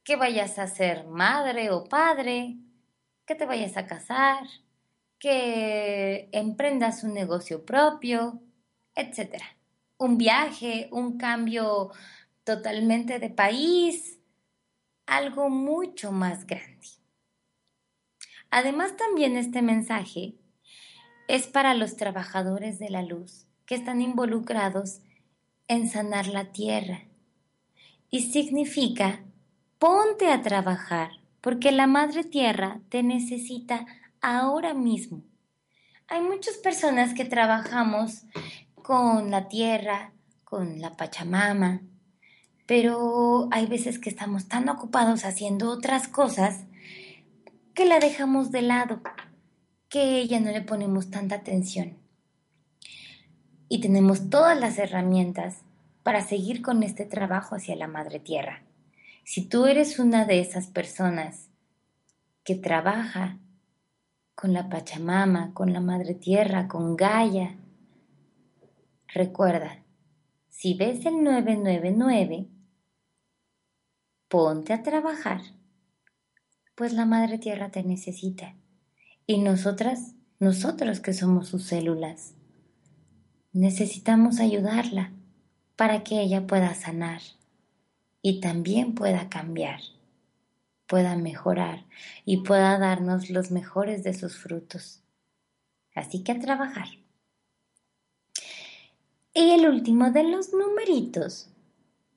que 0.04 0.18
vayas 0.18 0.60
a 0.60 0.68
ser 0.68 1.06
madre 1.06 1.72
o 1.72 1.86
padre, 1.86 2.58
que 3.26 3.34
te 3.34 3.46
vayas 3.46 3.78
a 3.78 3.88
casar, 3.88 4.44
que 5.20 6.28
emprendas 6.34 7.06
un 7.06 7.14
negocio 7.14 7.64
propio, 7.64 8.42
etc. 8.94 9.42
Un 9.98 10.18
viaje, 10.18 10.90
un 10.92 11.18
cambio 11.18 11.92
totalmente 12.44 13.20
de 13.20 13.30
país, 13.30 14.20
algo 15.06 15.50
mucho 15.50 16.12
más 16.12 16.46
grande. 16.46 16.90
Además 18.50 18.98
también 18.98 19.38
este 19.38 19.62
mensaje 19.62 20.36
es 21.30 21.48
para 21.48 21.74
los 21.74 21.96
trabajadores 21.96 22.80
de 22.80 22.90
la 22.90 23.02
luz 23.02 23.48
que 23.66 23.76
están 23.76 24.02
involucrados 24.02 25.00
en 25.68 25.90
sanar 25.90 26.28
la 26.28 26.52
tierra 26.52 27.04
y 28.10 28.22
significa 28.32 29.24
Ponte 29.84 30.32
a 30.32 30.42
trabajar, 30.42 31.12
porque 31.42 31.74
la 31.74 31.88
Madre 31.88 32.24
Tierra 32.24 32.80
te 32.88 33.04
necesita 33.04 33.86
ahora 34.22 34.74
mismo. 34.74 35.26
Hay 36.08 36.22
muchas 36.22 36.56
personas 36.56 37.14
que 37.14 37.26
trabajamos 37.26 38.24
con 38.76 39.30
la 39.30 39.50
tierra, 39.50 40.14
con 40.46 40.80
la 40.80 40.96
Pachamama, 40.96 41.82
pero 42.66 43.50
hay 43.52 43.66
veces 43.66 44.00
que 44.00 44.10
estamos 44.10 44.48
tan 44.48 44.70
ocupados 44.70 45.26
haciendo 45.26 45.70
otras 45.70 46.08
cosas 46.08 46.64
que 47.74 47.84
la 47.86 48.00
dejamos 48.00 48.52
de 48.52 48.62
lado, 48.62 49.02
que 49.90 50.20
ella 50.20 50.40
no 50.40 50.52
le 50.52 50.62
ponemos 50.62 51.12
tanta 51.12 51.36
atención. 51.36 52.03
Y 53.74 53.80
tenemos 53.82 54.30
todas 54.30 54.56
las 54.60 54.78
herramientas 54.78 55.64
para 56.04 56.22
seguir 56.22 56.62
con 56.62 56.84
este 56.84 57.06
trabajo 57.06 57.56
hacia 57.56 57.76
la 57.76 57.88
Madre 57.88 58.20
Tierra. 58.20 58.62
Si 59.24 59.50
tú 59.50 59.66
eres 59.66 59.98
una 59.98 60.26
de 60.26 60.42
esas 60.42 60.68
personas 60.68 61.50
que 62.44 62.54
trabaja 62.54 63.40
con 64.36 64.54
la 64.54 64.70
Pachamama, 64.70 65.56
con 65.56 65.74
la 65.74 65.80
Madre 65.80 66.14
Tierra, 66.14 66.68
con 66.68 66.96
Gaia, 66.96 67.56
recuerda, 69.08 69.84
si 70.50 70.76
ves 70.76 71.08
el 71.08 71.24
999, 71.24 72.46
ponte 74.28 74.74
a 74.74 74.84
trabajar, 74.84 75.42
pues 76.76 76.94
la 76.94 77.08
Madre 77.08 77.40
Tierra 77.40 77.72
te 77.72 77.82
necesita. 77.82 78.54
Y 79.26 79.40
nosotras, 79.40 80.14
nosotros 80.38 81.00
que 81.00 81.14
somos 81.14 81.48
sus 81.48 81.64
células, 81.64 82.36
necesitamos 83.54 84.40
ayudarla 84.40 85.12
para 85.76 86.04
que 86.04 86.22
ella 86.22 86.46
pueda 86.48 86.74
sanar 86.74 87.22
y 88.22 88.42
también 88.42 88.96
pueda 88.96 89.30
cambiar, 89.30 89.80
pueda 90.88 91.16
mejorar 91.16 91.86
y 92.26 92.38
pueda 92.38 92.78
darnos 92.80 93.30
los 93.30 93.52
mejores 93.52 94.04
de 94.04 94.14
sus 94.14 94.38
frutos. 94.38 95.02
Así 95.96 96.24
que 96.24 96.32
a 96.32 96.40
trabajar. 96.40 96.88
Y 99.36 99.52
el 99.52 99.68
último 99.68 100.12
de 100.12 100.24
los 100.24 100.54
numeritos 100.54 101.50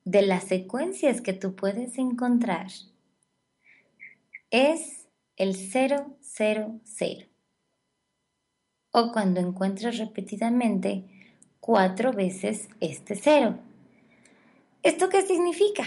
de 0.05 0.21
las 0.23 0.45
secuencias 0.45 1.21
que 1.21 1.33
tú 1.33 1.55
puedes 1.55 1.97
encontrar 1.97 2.67
es 4.49 5.07
el 5.35 5.55
000 5.55 6.09
o 8.91 9.11
cuando 9.11 9.39
encuentres 9.39 9.97
repetidamente 9.97 11.16
cuatro 11.67 12.13
veces 12.13 12.69
este 12.79 13.13
cero. 13.15 13.59
¿Esto 14.83 15.09
qué 15.09 15.21
significa? 15.23 15.83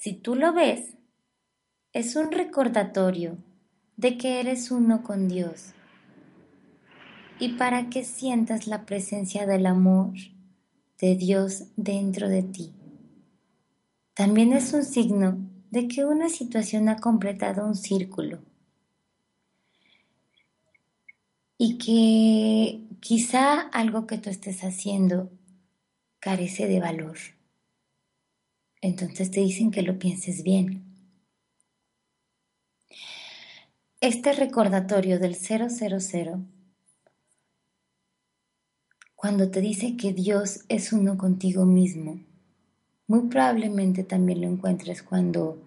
Si 0.00 0.14
tú 0.14 0.36
lo 0.36 0.54
ves, 0.54 0.94
es 1.92 2.16
un 2.16 2.32
recordatorio 2.32 3.36
de 3.98 4.16
que 4.16 4.40
eres 4.40 4.70
uno 4.70 5.02
con 5.02 5.28
Dios 5.28 5.74
y 7.38 7.50
para 7.58 7.90
que 7.90 8.04
sientas 8.04 8.66
la 8.66 8.86
presencia 8.86 9.44
del 9.44 9.66
amor 9.66 10.14
de 10.98 11.14
Dios 11.14 11.64
dentro 11.76 12.30
de 12.30 12.42
ti. 12.42 12.72
También 14.14 14.54
es 14.54 14.72
un 14.72 14.84
signo 14.84 15.36
de 15.72 15.88
que 15.88 16.06
una 16.06 16.30
situación 16.30 16.88
ha 16.88 16.96
completado 16.96 17.66
un 17.66 17.74
círculo 17.74 18.38
y 21.58 21.76
que 21.76 22.83
quizá 23.04 23.60
algo 23.60 24.06
que 24.06 24.16
tú 24.16 24.30
estés 24.30 24.64
haciendo 24.64 25.30
carece 26.20 26.66
de 26.66 26.80
valor. 26.80 27.18
Entonces 28.80 29.30
te 29.30 29.40
dicen 29.40 29.70
que 29.70 29.82
lo 29.82 29.98
pienses 29.98 30.42
bien. 30.42 30.86
Este 34.00 34.32
recordatorio 34.32 35.18
del 35.18 35.34
000, 35.34 35.68
cuando 39.14 39.50
te 39.50 39.60
dice 39.60 39.98
que 39.98 40.14
Dios 40.14 40.64
es 40.70 40.94
uno 40.94 41.18
contigo 41.18 41.66
mismo, 41.66 42.24
muy 43.06 43.28
probablemente 43.28 44.02
también 44.02 44.40
lo 44.40 44.48
encuentres 44.48 45.02
cuando 45.02 45.62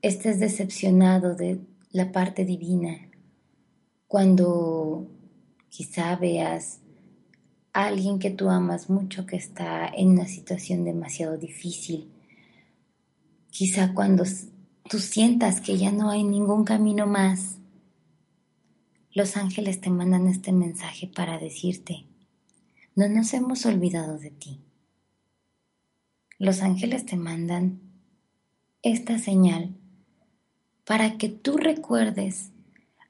estés 0.00 0.40
decepcionado 0.40 1.34
de 1.34 1.60
la 1.90 2.12
parte 2.12 2.46
divina 2.46 3.10
cuando 4.06 5.08
quizá 5.76 6.16
veas 6.16 6.80
a 7.74 7.84
alguien 7.84 8.18
que 8.18 8.30
tú 8.30 8.48
amas 8.48 8.88
mucho 8.88 9.26
que 9.26 9.36
está 9.36 9.86
en 9.86 10.08
una 10.08 10.26
situación 10.26 10.84
demasiado 10.84 11.36
difícil, 11.36 12.10
quizá 13.50 13.92
cuando 13.92 14.24
tú 14.88 14.98
sientas 14.98 15.60
que 15.60 15.76
ya 15.76 15.92
no 15.92 16.08
hay 16.08 16.24
ningún 16.24 16.64
camino 16.64 17.06
más, 17.06 17.58
los 19.12 19.36
ángeles 19.36 19.82
te 19.82 19.90
mandan 19.90 20.28
este 20.28 20.50
mensaje 20.50 21.08
para 21.14 21.38
decirte, 21.38 22.06
no 22.94 23.06
nos 23.10 23.34
hemos 23.34 23.66
olvidado 23.66 24.18
de 24.18 24.30
ti. 24.30 24.62
Los 26.38 26.62
ángeles 26.62 27.04
te 27.04 27.16
mandan 27.16 27.82
esta 28.80 29.18
señal 29.18 29.76
para 30.86 31.18
que 31.18 31.28
tú 31.28 31.58
recuerdes 31.58 32.52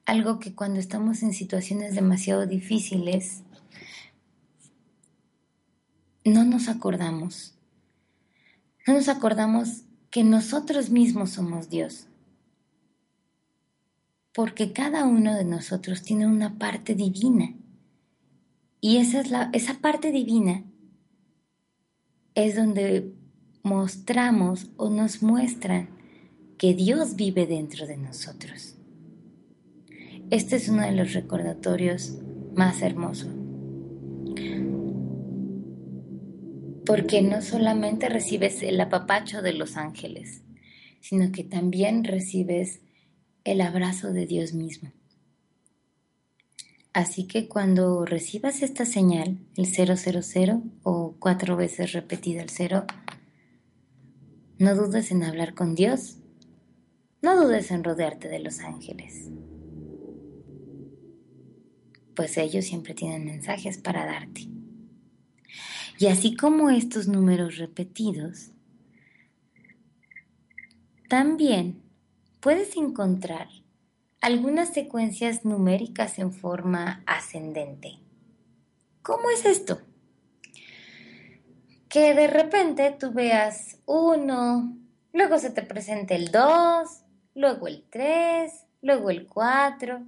algo 0.07 0.39
que 0.39 0.55
cuando 0.55 0.79
estamos 0.79 1.23
en 1.23 1.35
situaciones 1.35 1.95
demasiado 1.95 2.47
difíciles 2.47 3.43
no 6.25 6.45
nos 6.45 6.69
acordamos. 6.69 7.55
No 8.87 8.95
nos 8.95 9.09
acordamos 9.09 9.83
que 10.11 10.25
nosotros 10.25 10.91
mismos 10.91 11.31
somos 11.31 11.69
Dios. 11.69 12.07
Porque 14.33 14.73
cada 14.73 15.05
uno 15.05 15.35
de 15.35 15.45
nosotros 15.45 16.03
tiene 16.03 16.27
una 16.27 16.59
parte 16.59 16.95
divina. 16.95 17.55
Y 18.81 18.99
esa, 18.99 19.21
es 19.21 19.31
la, 19.31 19.51
esa 19.53 19.75
parte 19.81 20.13
divina 20.13 20.65
es 22.35 22.55
donde 22.55 23.13
mostramos 23.63 24.69
o 24.77 24.91
nos 24.91 25.23
muestran 25.23 25.89
que 26.59 26.75
Dios 26.75 27.17
vive 27.17 27.47
dentro 27.47 27.87
de 27.87 27.97
nosotros. 27.97 28.76
Este 30.29 30.57
es 30.57 30.69
uno 30.69 30.83
de 30.83 30.91
los 30.91 31.13
recordatorios 31.13 32.19
más 32.57 32.83
hermosos. 32.83 33.29
Porque 36.85 37.23
no 37.23 37.41
solamente 37.43 38.09
recibes 38.09 38.61
el 38.65 38.81
apapacho 38.81 39.41
de 39.41 39.53
los 39.53 39.77
ángeles, 39.77 40.43
sino 41.01 41.31
que 41.31 41.45
también 41.45 42.03
recibes 42.03 42.81
el 43.45 43.61
abrazo 43.61 44.13
de 44.13 44.27
Dios 44.27 44.53
mismo. 44.53 44.91
Así 46.93 47.29
que 47.29 47.47
cuando 47.47 48.05
recibas 48.05 48.63
esta 48.63 48.85
señal, 48.85 49.39
el 49.57 49.67
000 49.67 50.63
o 50.83 51.15
cuatro 51.21 51.57
veces 51.57 51.93
repetida 51.93 52.43
el 52.43 52.51
cero, 52.51 52.85
no 54.59 54.75
dudes 54.75 55.13
en 55.13 55.23
hablar 55.23 55.55
con 55.55 55.77
Dios, 55.77 56.17
no 57.23 57.37
dudes 57.41 57.71
en 57.71 57.85
rodearte 57.85 58.29
de 58.29 58.41
los 58.41 58.59
ángeles 58.59 59.31
pues 62.17 62.37
ellos 62.39 62.65
siempre 62.65 62.95
tienen 62.95 63.25
mensajes 63.25 63.79
para 63.79 64.05
darte. 64.05 64.49
Y 65.99 66.07
así 66.09 66.35
como 66.35 66.71
estos 66.71 67.07
números 67.07 67.59
repetidos, 67.59 68.51
también 71.09 71.83
puedes 72.41 72.77
encontrar 72.77 73.49
algunas 74.21 74.73
secuencias 74.73 75.45
numéricas 75.45 76.19
en 76.19 76.33
forma 76.33 77.03
ascendente. 77.07 78.01
¿Cómo 79.03 79.31
es 79.31 79.45
esto? 79.45 79.81
Que 81.89 82.15
de 82.15 82.27
repente 82.27 82.97
tú 82.99 83.13
veas 83.13 83.79
uno, 83.87 84.77
luego 85.13 85.39
se 85.39 85.51
te 85.51 85.63
presente 85.63 86.17
el 86.17 86.33
2, 86.33 87.05
luego 87.35 87.69
el 87.69 87.85
3, 87.89 88.53
luego 88.83 89.11
el 89.11 89.29
4, 89.29 90.03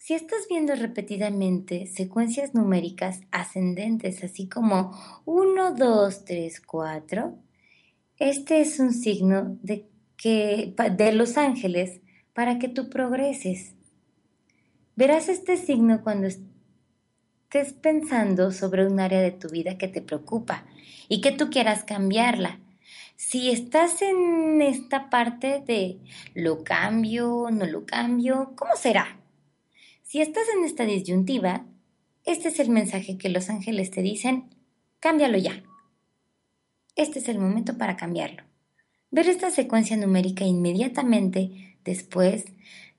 si 0.00 0.14
estás 0.14 0.46
viendo 0.48 0.74
repetidamente 0.74 1.86
secuencias 1.86 2.54
numéricas 2.54 3.20
ascendentes, 3.32 4.24
así 4.24 4.48
como 4.48 4.98
1, 5.26 5.74
2, 5.74 6.24
3, 6.24 6.60
4, 6.62 7.38
este 8.16 8.62
es 8.62 8.80
un 8.80 8.94
signo 8.94 9.58
de, 9.60 9.86
que, 10.16 10.74
de 10.96 11.12
los 11.12 11.36
ángeles 11.36 12.00
para 12.32 12.58
que 12.58 12.68
tú 12.68 12.88
progreses. 12.88 13.74
Verás 14.96 15.28
este 15.28 15.58
signo 15.58 16.02
cuando 16.02 16.28
estés 16.28 17.74
pensando 17.74 18.52
sobre 18.52 18.86
un 18.86 19.00
área 19.00 19.20
de 19.20 19.32
tu 19.32 19.50
vida 19.50 19.76
que 19.76 19.88
te 19.88 20.00
preocupa 20.00 20.64
y 21.10 21.20
que 21.20 21.32
tú 21.32 21.50
quieras 21.50 21.84
cambiarla. 21.84 22.58
Si 23.16 23.50
estás 23.50 24.00
en 24.00 24.62
esta 24.62 25.10
parte 25.10 25.62
de 25.66 25.98
lo 26.32 26.64
cambio, 26.64 27.48
no 27.52 27.66
lo 27.66 27.84
cambio, 27.84 28.54
¿cómo 28.56 28.76
será? 28.76 29.19
Si 30.10 30.20
estás 30.20 30.42
en 30.58 30.64
esta 30.64 30.84
disyuntiva, 30.86 31.66
este 32.24 32.48
es 32.48 32.58
el 32.58 32.68
mensaje 32.68 33.16
que 33.16 33.28
los 33.28 33.48
ángeles 33.48 33.92
te 33.92 34.02
dicen, 34.02 34.52
cámbialo 34.98 35.38
ya. 35.38 35.62
Este 36.96 37.20
es 37.20 37.28
el 37.28 37.38
momento 37.38 37.78
para 37.78 37.96
cambiarlo. 37.96 38.42
Ver 39.12 39.28
esta 39.28 39.52
secuencia 39.52 39.96
numérica 39.96 40.44
inmediatamente 40.44 41.76
después 41.84 42.46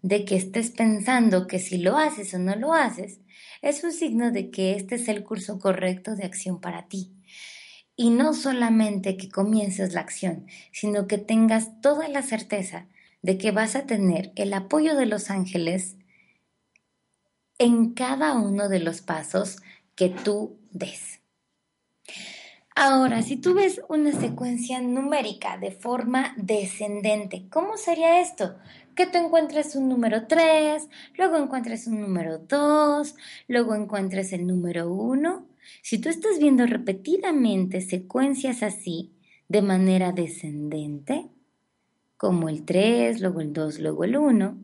de 0.02 0.24
que 0.24 0.38
estés 0.38 0.72
pensando 0.72 1.48
que 1.48 1.60
si 1.60 1.80
lo 1.80 1.98
haces 1.98 2.34
o 2.34 2.40
no 2.40 2.56
lo 2.56 2.74
haces, 2.74 3.20
es 3.62 3.84
un 3.84 3.92
signo 3.92 4.32
de 4.32 4.50
que 4.50 4.78
este 4.78 4.96
es 4.96 5.10
el 5.10 5.26
curso 5.26 5.60
correcto 5.60 6.16
de 6.16 6.24
acción 6.24 6.62
para 6.62 6.88
ti. 6.88 7.12
Y 7.98 8.12
no 8.12 8.34
solamente 8.34 9.18
que 9.18 9.28
comiences 9.28 9.94
la 9.94 10.00
acción, 10.00 10.46
sino 10.72 11.08
que 11.08 11.18
tengas 11.18 11.82
toda 11.82 12.08
la 12.08 12.22
certeza 12.22 12.88
de 13.22 13.38
que 13.38 13.52
vas 13.52 13.76
a 13.76 13.86
tener 13.86 14.32
el 14.38 14.54
apoyo 14.54 14.96
de 14.96 15.08
los 15.08 15.30
ángeles 15.30 15.98
en 17.62 17.94
cada 17.94 18.34
uno 18.34 18.70
de 18.70 18.80
los 18.80 19.02
pasos 19.02 19.58
que 19.94 20.10
tú 20.10 20.58
des. 20.72 21.20
Ahora, 22.76 23.22
si 23.22 23.38
tú 23.38 23.54
ves 23.54 23.82
una 23.88 24.14
secuencia 24.14 24.82
numérica 24.82 25.60
de 25.60 25.70
forma 25.70 26.34
descendente, 26.38 27.46
¿cómo 27.52 27.78
sería 27.78 28.20
esto? 28.20 28.56
Que 28.96 29.06
tú 29.06 29.20
encuentres 29.20 29.76
un 29.76 29.90
número 29.90 30.26
3, 30.26 30.90
luego 31.20 31.38
encuentres 31.38 31.86
un 31.86 32.02
número 32.02 32.40
2, 32.40 33.16
luego 33.48 33.76
encuentres 33.76 34.34
el 34.34 34.48
número 34.48 34.92
1. 34.92 35.46
Si 35.84 36.00
tú 36.00 36.10
estás 36.10 36.40
viendo 36.40 36.66
repetidamente 36.66 37.82
secuencias 37.82 38.64
así, 38.64 39.12
de 39.50 39.62
manera 39.62 40.14
descendente, 40.14 41.28
como 42.18 42.50
el 42.50 42.66
3, 42.66 43.22
luego 43.22 43.40
el 43.42 43.54
2, 43.54 43.80
luego 43.82 44.04
el 44.04 44.18
1, 44.18 44.58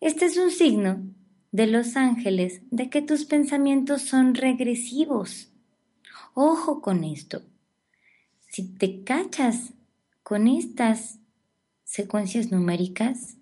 este 0.00 0.26
es 0.26 0.36
un 0.36 0.52
signo 0.52 1.15
de 1.52 1.66
los 1.66 1.96
ángeles 1.96 2.60
de 2.70 2.90
que 2.90 3.02
tus 3.02 3.24
pensamientos 3.24 4.02
son 4.02 4.34
regresivos. 4.34 5.50
Ojo 6.34 6.82
con 6.82 7.04
esto. 7.04 7.42
Si 8.48 8.62
te 8.62 9.02
cachas 9.04 9.72
con 10.22 10.48
estas 10.48 11.18
secuencias 11.84 12.50
numéricas, 12.50 13.36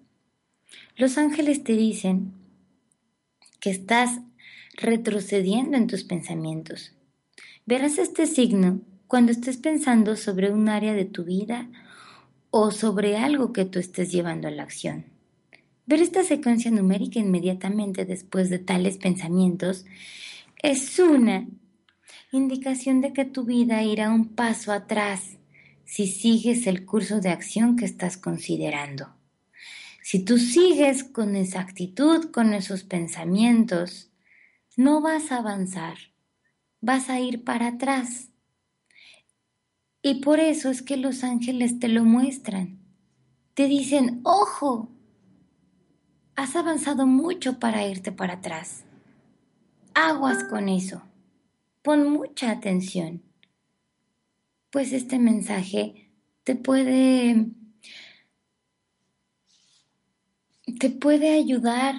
los 0.96 1.18
ángeles 1.18 1.64
te 1.64 1.74
dicen 1.74 2.32
que 3.60 3.70
estás 3.70 4.20
retrocediendo 4.76 5.76
en 5.76 5.86
tus 5.86 6.04
pensamientos. 6.04 6.92
Verás 7.66 7.98
este 7.98 8.26
signo 8.26 8.80
cuando 9.06 9.32
estés 9.32 9.56
pensando 9.56 10.16
sobre 10.16 10.52
un 10.52 10.68
área 10.68 10.92
de 10.92 11.04
tu 11.04 11.24
vida 11.24 11.68
o 12.50 12.70
sobre 12.70 13.16
algo 13.16 13.52
que 13.52 13.64
tú 13.64 13.78
estés 13.78 14.12
llevando 14.12 14.48
a 14.48 14.50
la 14.50 14.62
acción. 14.62 15.13
Ver 15.86 16.00
esta 16.00 16.22
secuencia 16.24 16.70
numérica 16.70 17.18
inmediatamente 17.18 18.06
después 18.06 18.48
de 18.48 18.58
tales 18.58 18.96
pensamientos 18.96 19.84
es 20.62 20.98
una 20.98 21.46
indicación 22.32 23.02
de 23.02 23.12
que 23.12 23.26
tu 23.26 23.44
vida 23.44 23.82
irá 23.82 24.10
un 24.10 24.34
paso 24.34 24.72
atrás 24.72 25.36
si 25.84 26.06
sigues 26.06 26.66
el 26.66 26.86
curso 26.86 27.20
de 27.20 27.28
acción 27.28 27.76
que 27.76 27.84
estás 27.84 28.16
considerando. 28.16 29.14
Si 30.02 30.24
tú 30.24 30.38
sigues 30.38 31.04
con 31.04 31.36
esa 31.36 31.60
actitud, 31.60 32.30
con 32.30 32.54
esos 32.54 32.82
pensamientos, 32.82 34.10
no 34.76 35.02
vas 35.02 35.32
a 35.32 35.38
avanzar, 35.38 35.96
vas 36.80 37.10
a 37.10 37.20
ir 37.20 37.44
para 37.44 37.68
atrás. 37.68 38.30
Y 40.02 40.16
por 40.16 40.40
eso 40.40 40.70
es 40.70 40.82
que 40.82 40.96
los 40.96 41.24
ángeles 41.24 41.78
te 41.78 41.88
lo 41.88 42.04
muestran. 42.04 42.80
Te 43.54 43.66
dicen, 43.66 44.20
ojo, 44.24 44.93
has 46.36 46.56
avanzado 46.56 47.06
mucho 47.06 47.58
para 47.58 47.86
irte 47.86 48.12
para 48.12 48.34
atrás. 48.34 48.84
Aguas 49.94 50.44
con 50.44 50.68
eso. 50.68 51.02
Pon 51.82 52.10
mucha 52.10 52.50
atención. 52.50 53.22
Pues 54.70 54.92
este 54.92 55.18
mensaje 55.18 56.10
te 56.42 56.56
puede 56.56 57.46
te 60.78 60.90
puede 60.90 61.34
ayudar, 61.34 61.94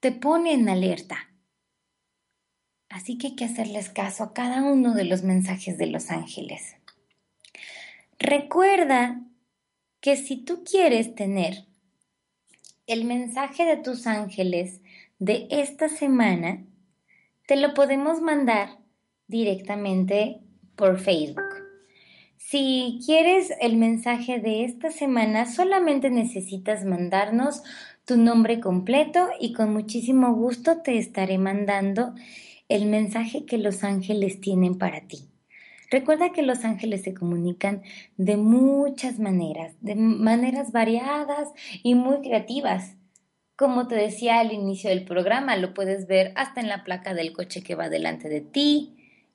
te 0.00 0.12
pone 0.12 0.54
en 0.54 0.68
alerta. 0.68 1.30
Así 2.88 3.18
que 3.18 3.28
hay 3.28 3.36
que 3.36 3.44
hacerles 3.44 3.90
caso 3.90 4.24
a 4.24 4.32
cada 4.32 4.62
uno 4.62 4.94
de 4.94 5.04
los 5.04 5.22
mensajes 5.22 5.76
de 5.76 5.86
los 5.86 6.10
ángeles. 6.10 6.76
Recuerda 8.18 9.20
que 10.00 10.16
si 10.16 10.36
tú 10.36 10.64
quieres 10.64 11.14
tener 11.14 11.67
el 12.88 13.04
mensaje 13.04 13.66
de 13.66 13.76
tus 13.76 14.06
ángeles 14.06 14.80
de 15.18 15.46
esta 15.50 15.88
semana, 15.90 16.64
te 17.46 17.56
lo 17.56 17.74
podemos 17.74 18.22
mandar 18.22 18.78
directamente 19.26 20.40
por 20.74 20.98
Facebook. 20.98 21.44
Si 22.38 22.98
quieres 23.04 23.52
el 23.60 23.76
mensaje 23.76 24.40
de 24.40 24.64
esta 24.64 24.90
semana, 24.90 25.44
solamente 25.44 26.08
necesitas 26.08 26.86
mandarnos 26.86 27.62
tu 28.06 28.16
nombre 28.16 28.58
completo 28.58 29.28
y 29.38 29.52
con 29.52 29.72
muchísimo 29.74 30.32
gusto 30.32 30.80
te 30.80 30.96
estaré 30.96 31.36
mandando 31.36 32.14
el 32.70 32.86
mensaje 32.86 33.44
que 33.44 33.58
los 33.58 33.84
ángeles 33.84 34.40
tienen 34.40 34.78
para 34.78 35.02
ti. 35.02 35.28
Recuerda 35.90 36.32
que 36.32 36.42
los 36.42 36.64
ángeles 36.64 37.02
se 37.02 37.14
comunican 37.14 37.82
de 38.16 38.36
muchas 38.36 39.18
maneras, 39.18 39.74
de 39.80 39.94
maneras 39.94 40.72
variadas 40.72 41.48
y 41.82 41.94
muy 41.94 42.20
creativas. 42.20 42.96
Como 43.56 43.88
te 43.88 43.94
decía 43.94 44.40
al 44.40 44.52
inicio 44.52 44.90
del 44.90 45.04
programa, 45.04 45.56
lo 45.56 45.74
puedes 45.74 46.06
ver 46.06 46.32
hasta 46.36 46.60
en 46.60 46.68
la 46.68 46.84
placa 46.84 47.14
del 47.14 47.32
coche 47.32 47.62
que 47.62 47.74
va 47.74 47.88
delante 47.88 48.28
de 48.28 48.40
ti, 48.40 48.94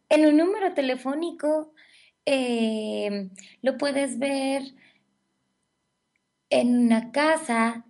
en 0.10 0.26
un 0.26 0.38
número 0.38 0.74
telefónico, 0.74 1.74
eh, 2.26 3.30
lo 3.62 3.78
puedes 3.78 4.20
ver 4.20 4.64
en 6.50 6.78
una 6.86 7.12
casa, 7.12 7.86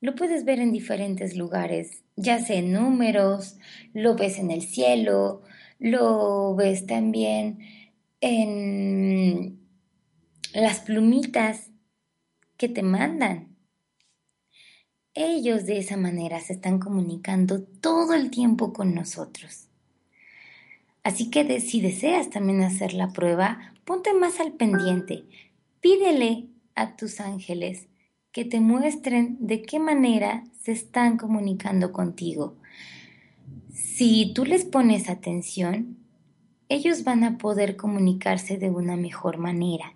lo 0.00 0.14
puedes 0.14 0.44
ver 0.44 0.58
en 0.58 0.72
diferentes 0.72 1.36
lugares 1.36 2.06
ya 2.16 2.38
sea 2.38 2.56
en 2.56 2.72
números, 2.72 3.58
lo 3.92 4.16
ves 4.16 4.38
en 4.38 4.50
el 4.50 4.62
cielo, 4.62 5.42
lo 5.78 6.54
ves 6.56 6.86
también 6.86 7.58
en 8.28 9.60
las 10.52 10.80
plumitas 10.80 11.70
que 12.56 12.68
te 12.68 12.82
mandan. 12.82 13.54
Ellos 15.14 15.64
de 15.64 15.78
esa 15.78 15.96
manera 15.96 16.40
se 16.40 16.54
están 16.54 16.80
comunicando 16.80 17.62
todo 17.62 18.14
el 18.14 18.30
tiempo 18.30 18.72
con 18.72 18.96
nosotros. 18.96 19.68
Así 21.04 21.30
que 21.30 21.60
si 21.60 21.80
deseas 21.80 22.28
también 22.30 22.62
hacer 22.62 22.94
la 22.94 23.12
prueba, 23.12 23.72
ponte 23.84 24.12
más 24.12 24.40
al 24.40 24.54
pendiente. 24.54 25.24
Pídele 25.80 26.48
a 26.74 26.96
tus 26.96 27.20
ángeles 27.20 27.86
que 28.32 28.44
te 28.44 28.58
muestren 28.58 29.36
de 29.38 29.62
qué 29.62 29.78
manera 29.78 30.42
se 30.60 30.72
están 30.72 31.16
comunicando 31.16 31.92
contigo. 31.92 32.56
Si 33.72 34.32
tú 34.34 34.44
les 34.44 34.64
pones 34.64 35.08
atención, 35.08 36.05
ellos 36.68 37.04
van 37.04 37.24
a 37.24 37.38
poder 37.38 37.76
comunicarse 37.76 38.58
de 38.58 38.70
una 38.70 38.96
mejor 38.96 39.38
manera. 39.38 39.94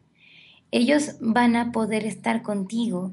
Ellos 0.70 1.16
van 1.20 1.56
a 1.56 1.72
poder 1.72 2.06
estar 2.06 2.42
contigo 2.42 3.12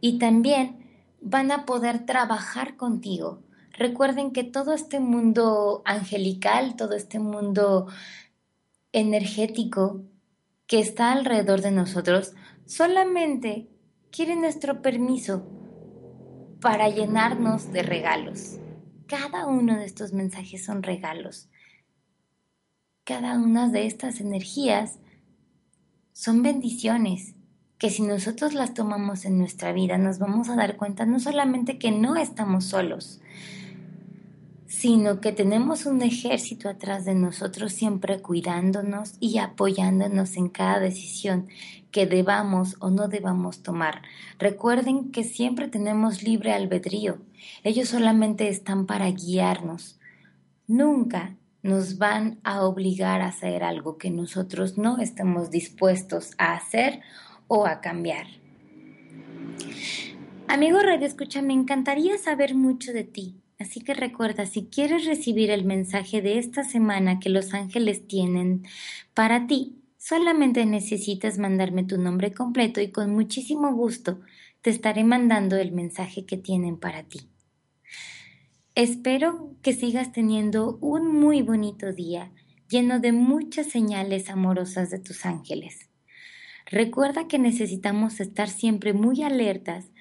y 0.00 0.18
también 0.18 0.84
van 1.20 1.50
a 1.50 1.64
poder 1.64 2.06
trabajar 2.06 2.76
contigo. 2.76 3.40
Recuerden 3.72 4.30
que 4.30 4.44
todo 4.44 4.74
este 4.74 5.00
mundo 5.00 5.82
angelical, 5.84 6.76
todo 6.76 6.94
este 6.94 7.18
mundo 7.18 7.88
energético 8.92 10.02
que 10.66 10.78
está 10.78 11.12
alrededor 11.12 11.60
de 11.62 11.72
nosotros, 11.72 12.34
solamente 12.64 13.68
quiere 14.12 14.36
nuestro 14.36 14.80
permiso 14.80 15.44
para 16.60 16.88
llenarnos 16.88 17.72
de 17.72 17.82
regalos. 17.82 18.60
Cada 19.08 19.46
uno 19.46 19.76
de 19.76 19.84
estos 19.84 20.12
mensajes 20.12 20.64
son 20.64 20.82
regalos. 20.84 21.48
Cada 23.04 23.36
una 23.36 23.68
de 23.68 23.84
estas 23.86 24.20
energías 24.20 24.98
son 26.14 26.42
bendiciones 26.42 27.34
que 27.76 27.90
si 27.90 28.00
nosotros 28.00 28.54
las 28.54 28.72
tomamos 28.72 29.26
en 29.26 29.36
nuestra 29.36 29.74
vida 29.74 29.98
nos 29.98 30.18
vamos 30.18 30.48
a 30.48 30.56
dar 30.56 30.78
cuenta 30.78 31.04
no 31.04 31.20
solamente 31.20 31.78
que 31.78 31.90
no 31.90 32.16
estamos 32.16 32.64
solos, 32.64 33.20
sino 34.66 35.20
que 35.20 35.32
tenemos 35.32 35.84
un 35.84 36.00
ejército 36.00 36.70
atrás 36.70 37.04
de 37.04 37.14
nosotros 37.14 37.74
siempre 37.74 38.22
cuidándonos 38.22 39.16
y 39.20 39.36
apoyándonos 39.36 40.38
en 40.38 40.48
cada 40.48 40.80
decisión 40.80 41.48
que 41.90 42.06
debamos 42.06 42.76
o 42.78 42.88
no 42.88 43.08
debamos 43.08 43.62
tomar. 43.62 44.00
Recuerden 44.38 45.12
que 45.12 45.24
siempre 45.24 45.68
tenemos 45.68 46.22
libre 46.22 46.54
albedrío. 46.54 47.18
Ellos 47.64 47.90
solamente 47.90 48.48
están 48.48 48.86
para 48.86 49.10
guiarnos. 49.10 50.00
Nunca 50.66 51.36
nos 51.64 51.96
van 51.96 52.38
a 52.44 52.62
obligar 52.62 53.22
a 53.22 53.28
hacer 53.28 53.64
algo 53.64 53.96
que 53.96 54.10
nosotros 54.10 54.76
no 54.76 54.98
estemos 54.98 55.50
dispuestos 55.50 56.32
a 56.36 56.52
hacer 56.52 57.00
o 57.48 57.66
a 57.66 57.80
cambiar. 57.80 58.26
Amigo 60.46 60.78
Radio 60.80 61.06
Escucha, 61.06 61.40
me 61.40 61.54
encantaría 61.54 62.18
saber 62.18 62.54
mucho 62.54 62.92
de 62.92 63.04
ti. 63.04 63.40
Así 63.58 63.80
que 63.80 63.94
recuerda, 63.94 64.44
si 64.44 64.66
quieres 64.66 65.06
recibir 65.06 65.50
el 65.50 65.64
mensaje 65.64 66.20
de 66.20 66.38
esta 66.38 66.64
semana 66.64 67.18
que 67.18 67.30
los 67.30 67.54
ángeles 67.54 68.06
tienen 68.06 68.64
para 69.14 69.46
ti, 69.46 69.78
solamente 69.96 70.66
necesitas 70.66 71.38
mandarme 71.38 71.84
tu 71.84 71.96
nombre 71.96 72.34
completo 72.34 72.82
y 72.82 72.90
con 72.90 73.14
muchísimo 73.14 73.72
gusto 73.72 74.20
te 74.60 74.68
estaré 74.68 75.02
mandando 75.02 75.56
el 75.56 75.72
mensaje 75.72 76.26
que 76.26 76.36
tienen 76.36 76.76
para 76.76 77.04
ti. 77.04 77.30
Espero 78.76 79.54
que 79.62 79.72
sigas 79.72 80.10
teniendo 80.10 80.78
un 80.80 81.06
muy 81.06 81.42
bonito 81.42 81.92
día 81.92 82.32
lleno 82.68 82.98
de 82.98 83.12
muchas 83.12 83.68
señales 83.68 84.28
amorosas 84.28 84.90
de 84.90 84.98
tus 84.98 85.26
ángeles. 85.26 85.90
Recuerda 86.66 87.28
que 87.28 87.38
necesitamos 87.38 88.18
estar 88.18 88.48
siempre 88.48 88.92
muy 88.92 89.22
alertas 89.22 89.92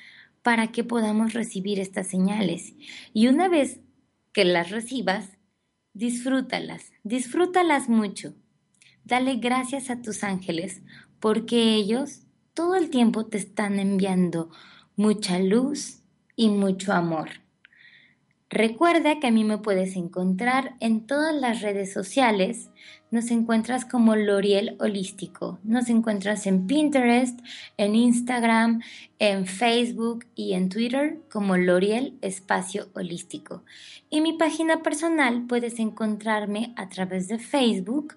para 0.42 0.72
que 0.72 0.84
podamos 0.84 1.34
recibir 1.34 1.80
estas 1.80 2.08
señales. 2.08 2.74
Y 3.14 3.28
una 3.28 3.48
vez 3.48 3.80
que 4.32 4.44
las 4.44 4.72
recibas, 4.72 5.38
disfrútalas, 5.94 6.94
disfrútalas 7.04 7.90
mucho. 7.90 8.34
Dale 9.04 9.36
gracias 9.36 9.92
a 9.92 10.02
tus 10.02 10.24
ángeles 10.24 10.82
porque 11.20 11.76
ellos 11.76 12.24
todo 12.56 12.74
el 12.76 12.90
tiempo 12.90 13.28
te 13.28 13.38
están 13.38 13.78
enviando 13.78 14.50
mucha 14.96 15.38
luz 15.38 16.02
y 16.36 16.50
mucho 16.50 16.92
amor. 16.92 17.43
Recuerda 18.54 19.20
que 19.20 19.26
a 19.26 19.32
mí 19.32 19.44
me 19.44 19.58
puedes 19.58 19.96
encontrar 19.96 20.76
en 20.80 21.08
todas 21.08 21.34
las 21.34 21.64
redes 21.64 21.92
sociales. 21.92 22.70
Nos 23.10 23.32
encuentras 23.32 23.84
como 23.84 24.16
L'Oriel 24.16 24.76
Holístico. 24.80 25.58
Nos 25.64 25.90
encuentras 25.90 26.46
en 26.46 26.68
Pinterest, 26.68 27.40
en 27.78 27.96
Instagram, 27.96 28.84
en 29.18 29.48
Facebook 29.48 30.28
y 30.36 30.54
en 30.54 30.70
Twitter 30.70 31.20
como 31.32 31.58
L'Oriel 31.58 32.16
Espacio 32.22 32.90
Holístico. 32.94 33.64
Y 34.12 34.22
mi 34.22 34.34
página 34.34 34.84
personal 34.84 35.48
puedes 35.48 35.80
encontrarme 35.80 36.76
a 36.76 36.90
través 36.90 37.28
de 37.30 37.40
Facebook 37.40 38.16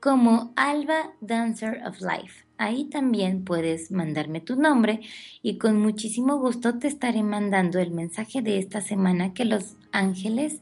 como 0.00 0.52
Alba 0.56 1.12
Dancer 1.20 1.80
of 1.86 2.00
Life. 2.00 2.45
Ahí 2.58 2.84
también 2.84 3.44
puedes 3.44 3.90
mandarme 3.90 4.40
tu 4.40 4.56
nombre 4.56 5.00
y 5.42 5.58
con 5.58 5.78
muchísimo 5.78 6.38
gusto 6.38 6.78
te 6.78 6.88
estaré 6.88 7.22
mandando 7.22 7.78
el 7.78 7.90
mensaje 7.90 8.40
de 8.40 8.58
esta 8.58 8.80
semana 8.80 9.34
que 9.34 9.44
los 9.44 9.76
ángeles 9.92 10.60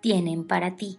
tienen 0.00 0.44
para 0.44 0.76
ti. 0.76 0.98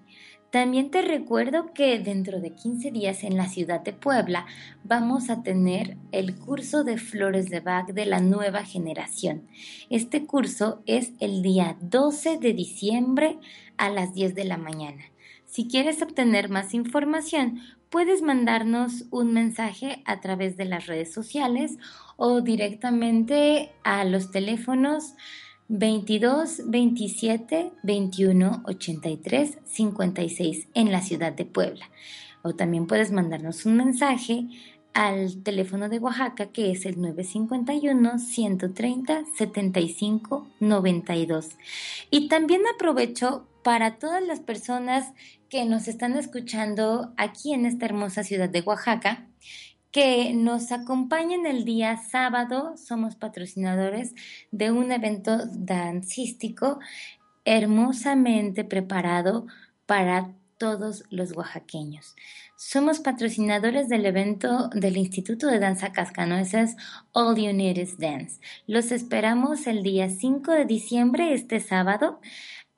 También 0.52 0.90
te 0.92 1.02
recuerdo 1.02 1.74
que 1.74 2.00
dentro 2.00 2.40
de 2.40 2.52
15 2.52 2.92
días 2.92 3.26
en 3.26 3.36
la 3.36 3.50
ciudad 3.50 3.82
de 3.82 3.92
Puebla 3.92 4.46
vamos 4.86 5.30
a 5.30 5.44
tener 5.44 5.98
el 6.14 6.36
curso 6.36 6.86
de 6.86 6.98
flores 6.98 7.50
de 7.50 7.60
Bach 7.60 7.88
de 7.88 8.06
la 8.06 8.22
nueva 8.22 8.64
generación. 8.64 9.46
Este 9.90 10.26
curso 10.26 10.82
es 10.86 11.12
el 11.20 11.42
día 11.42 11.78
12 11.82 12.38
de 12.38 12.54
diciembre 12.54 13.38
a 13.76 13.90
las 13.90 14.14
10 14.14 14.36
de 14.36 14.46
la 14.46 14.58
mañana. 14.58 15.04
Si 15.46 15.68
quieres 15.68 16.02
obtener 16.02 16.50
más 16.50 16.74
información, 16.74 17.60
puedes 17.90 18.22
mandarnos 18.22 19.06
un 19.12 19.34
mensaje 19.34 20.02
a 20.06 20.20
través 20.20 20.58
de 20.58 20.66
las 20.66 20.88
redes 20.88 21.14
sociales 21.14 21.78
o 22.16 22.42
directamente 22.42 23.72
a 23.84 24.04
los 24.04 24.32
teléfonos 24.32 25.14
22 25.70 26.70
27 26.70 27.72
21 27.84 28.64
83 28.66 29.60
56 29.66 30.68
en 30.74 30.92
la 30.92 31.02
ciudad 31.02 31.34
de 31.34 31.46
Puebla. 31.46 31.90
O 32.42 32.56
también 32.56 32.88
puedes 32.88 33.12
mandarnos 33.12 33.66
un 33.66 33.78
mensaje 33.78 34.48
al 34.94 35.44
teléfono 35.44 35.90
de 35.90 36.00
Oaxaca 36.00 36.48
que 36.48 36.72
es 36.72 36.86
el 36.86 37.00
951 37.00 38.18
130 38.20 39.26
75 39.36 40.48
92. 40.60 41.50
Y 42.10 42.30
también 42.30 42.62
aprovecho 42.74 43.46
para 43.68 44.00
todas 44.00 44.24
las 44.24 44.40
personas 44.40 45.12
que 45.50 45.66
nos 45.66 45.90
están 45.90 46.16
escuchando 46.16 47.14
aquí 47.18 47.54
en 47.54 47.66
esta 47.66 47.86
hermosa 47.86 48.24
ciudad 48.24 48.48
de 48.48 48.62
Oaxaca, 48.62 49.28
que 49.92 50.34
nos 50.34 50.72
acompañen 50.72 51.46
el 51.46 51.66
día 51.66 51.98
sábado. 51.98 52.78
Somos 52.78 53.18
patrocinadores 53.18 54.16
de 54.52 54.72
un 54.72 54.94
evento 54.94 55.40
dancístico 55.48 56.80
hermosamente 57.44 58.64
preparado 58.64 59.48
para 59.86 60.32
todos 60.58 61.04
los 61.10 61.36
oaxaqueños. 61.36 62.16
Somos 62.56 63.02
patrocinadores 63.02 63.90
del 63.90 64.06
evento 64.06 64.70
del 64.70 64.96
Instituto 64.96 65.48
de 65.48 65.60
Danza 65.60 65.92
Cascanueces 65.92 66.78
All 67.12 67.36
You 67.36 67.52
Need 67.52 67.76
is 67.76 67.98
Dance. 67.98 68.40
Los 68.66 68.94
esperamos 68.94 69.68
el 69.68 69.84
día 69.84 70.10
5 70.10 70.54
de 70.54 70.64
diciembre, 70.64 71.34
este 71.34 71.60
sábado, 71.60 72.22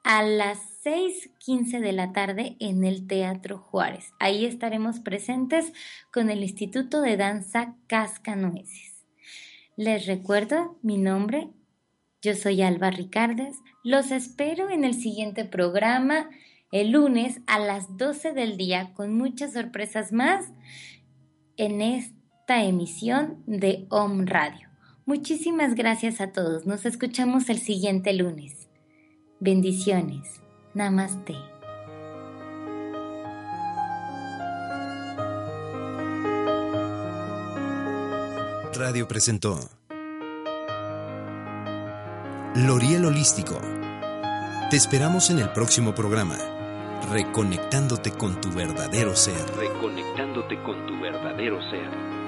a 0.03 0.23
las 0.23 0.68
6.15 0.84 1.80
de 1.80 1.91
la 1.91 2.13
tarde 2.13 2.55
en 2.59 2.86
el 2.86 3.05
Teatro 3.05 3.57
Juárez. 3.57 4.13
Ahí 4.19 4.45
estaremos 4.45 4.99
presentes 4.99 5.73
con 6.11 6.30
el 6.30 6.41
Instituto 6.41 7.01
de 7.01 7.17
Danza 7.17 7.75
Cascanueces. 7.88 9.05
Les 9.75 10.05
recuerdo 10.05 10.77
mi 10.82 10.97
nombre, 10.97 11.49
yo 12.21 12.34
soy 12.34 12.61
Alba 12.61 12.91
Ricardes. 12.91 13.57
Los 13.84 14.11
espero 14.11 14.69
en 14.69 14.84
el 14.84 14.93
siguiente 14.93 15.45
programa 15.45 16.30
el 16.71 16.91
lunes 16.91 17.41
a 17.47 17.59
las 17.59 17.97
12 17.97 18.34
del 18.34 18.57
día 18.57 18.93
con 18.93 19.17
muchas 19.17 19.53
sorpresas 19.53 20.11
más 20.11 20.45
en 21.57 21.82
esta 21.82 22.63
emisión 22.63 23.43
de 23.47 23.86
Om 23.89 24.25
Radio. 24.25 24.69
Muchísimas 25.05 25.75
gracias 25.75 26.21
a 26.21 26.32
todos. 26.32 26.65
Nos 26.65 26.86
escuchamos 26.86 27.49
el 27.49 27.57
siguiente 27.57 28.13
lunes. 28.13 28.69
Bendiciones. 29.39 30.41
Namaste. 30.74 31.36
Radio 38.76 39.07
presentó 39.07 39.59
Loriel 42.55 43.05
Holístico. 43.05 43.59
Te 44.70 44.78
esperamos 44.78 45.32
en 45.32 45.39
el 45.39 45.49
próximo 45.49 45.95
programa, 45.95 46.38
reconectándote 47.11 48.11
con 48.11 48.39
tu 48.39 48.51
verdadero 48.51 49.15
ser. 49.15 49.43
Reconectándote 49.57 50.61
con 50.61 50.86
tu 50.86 50.99
verdadero 51.01 51.59
ser. 51.72 52.18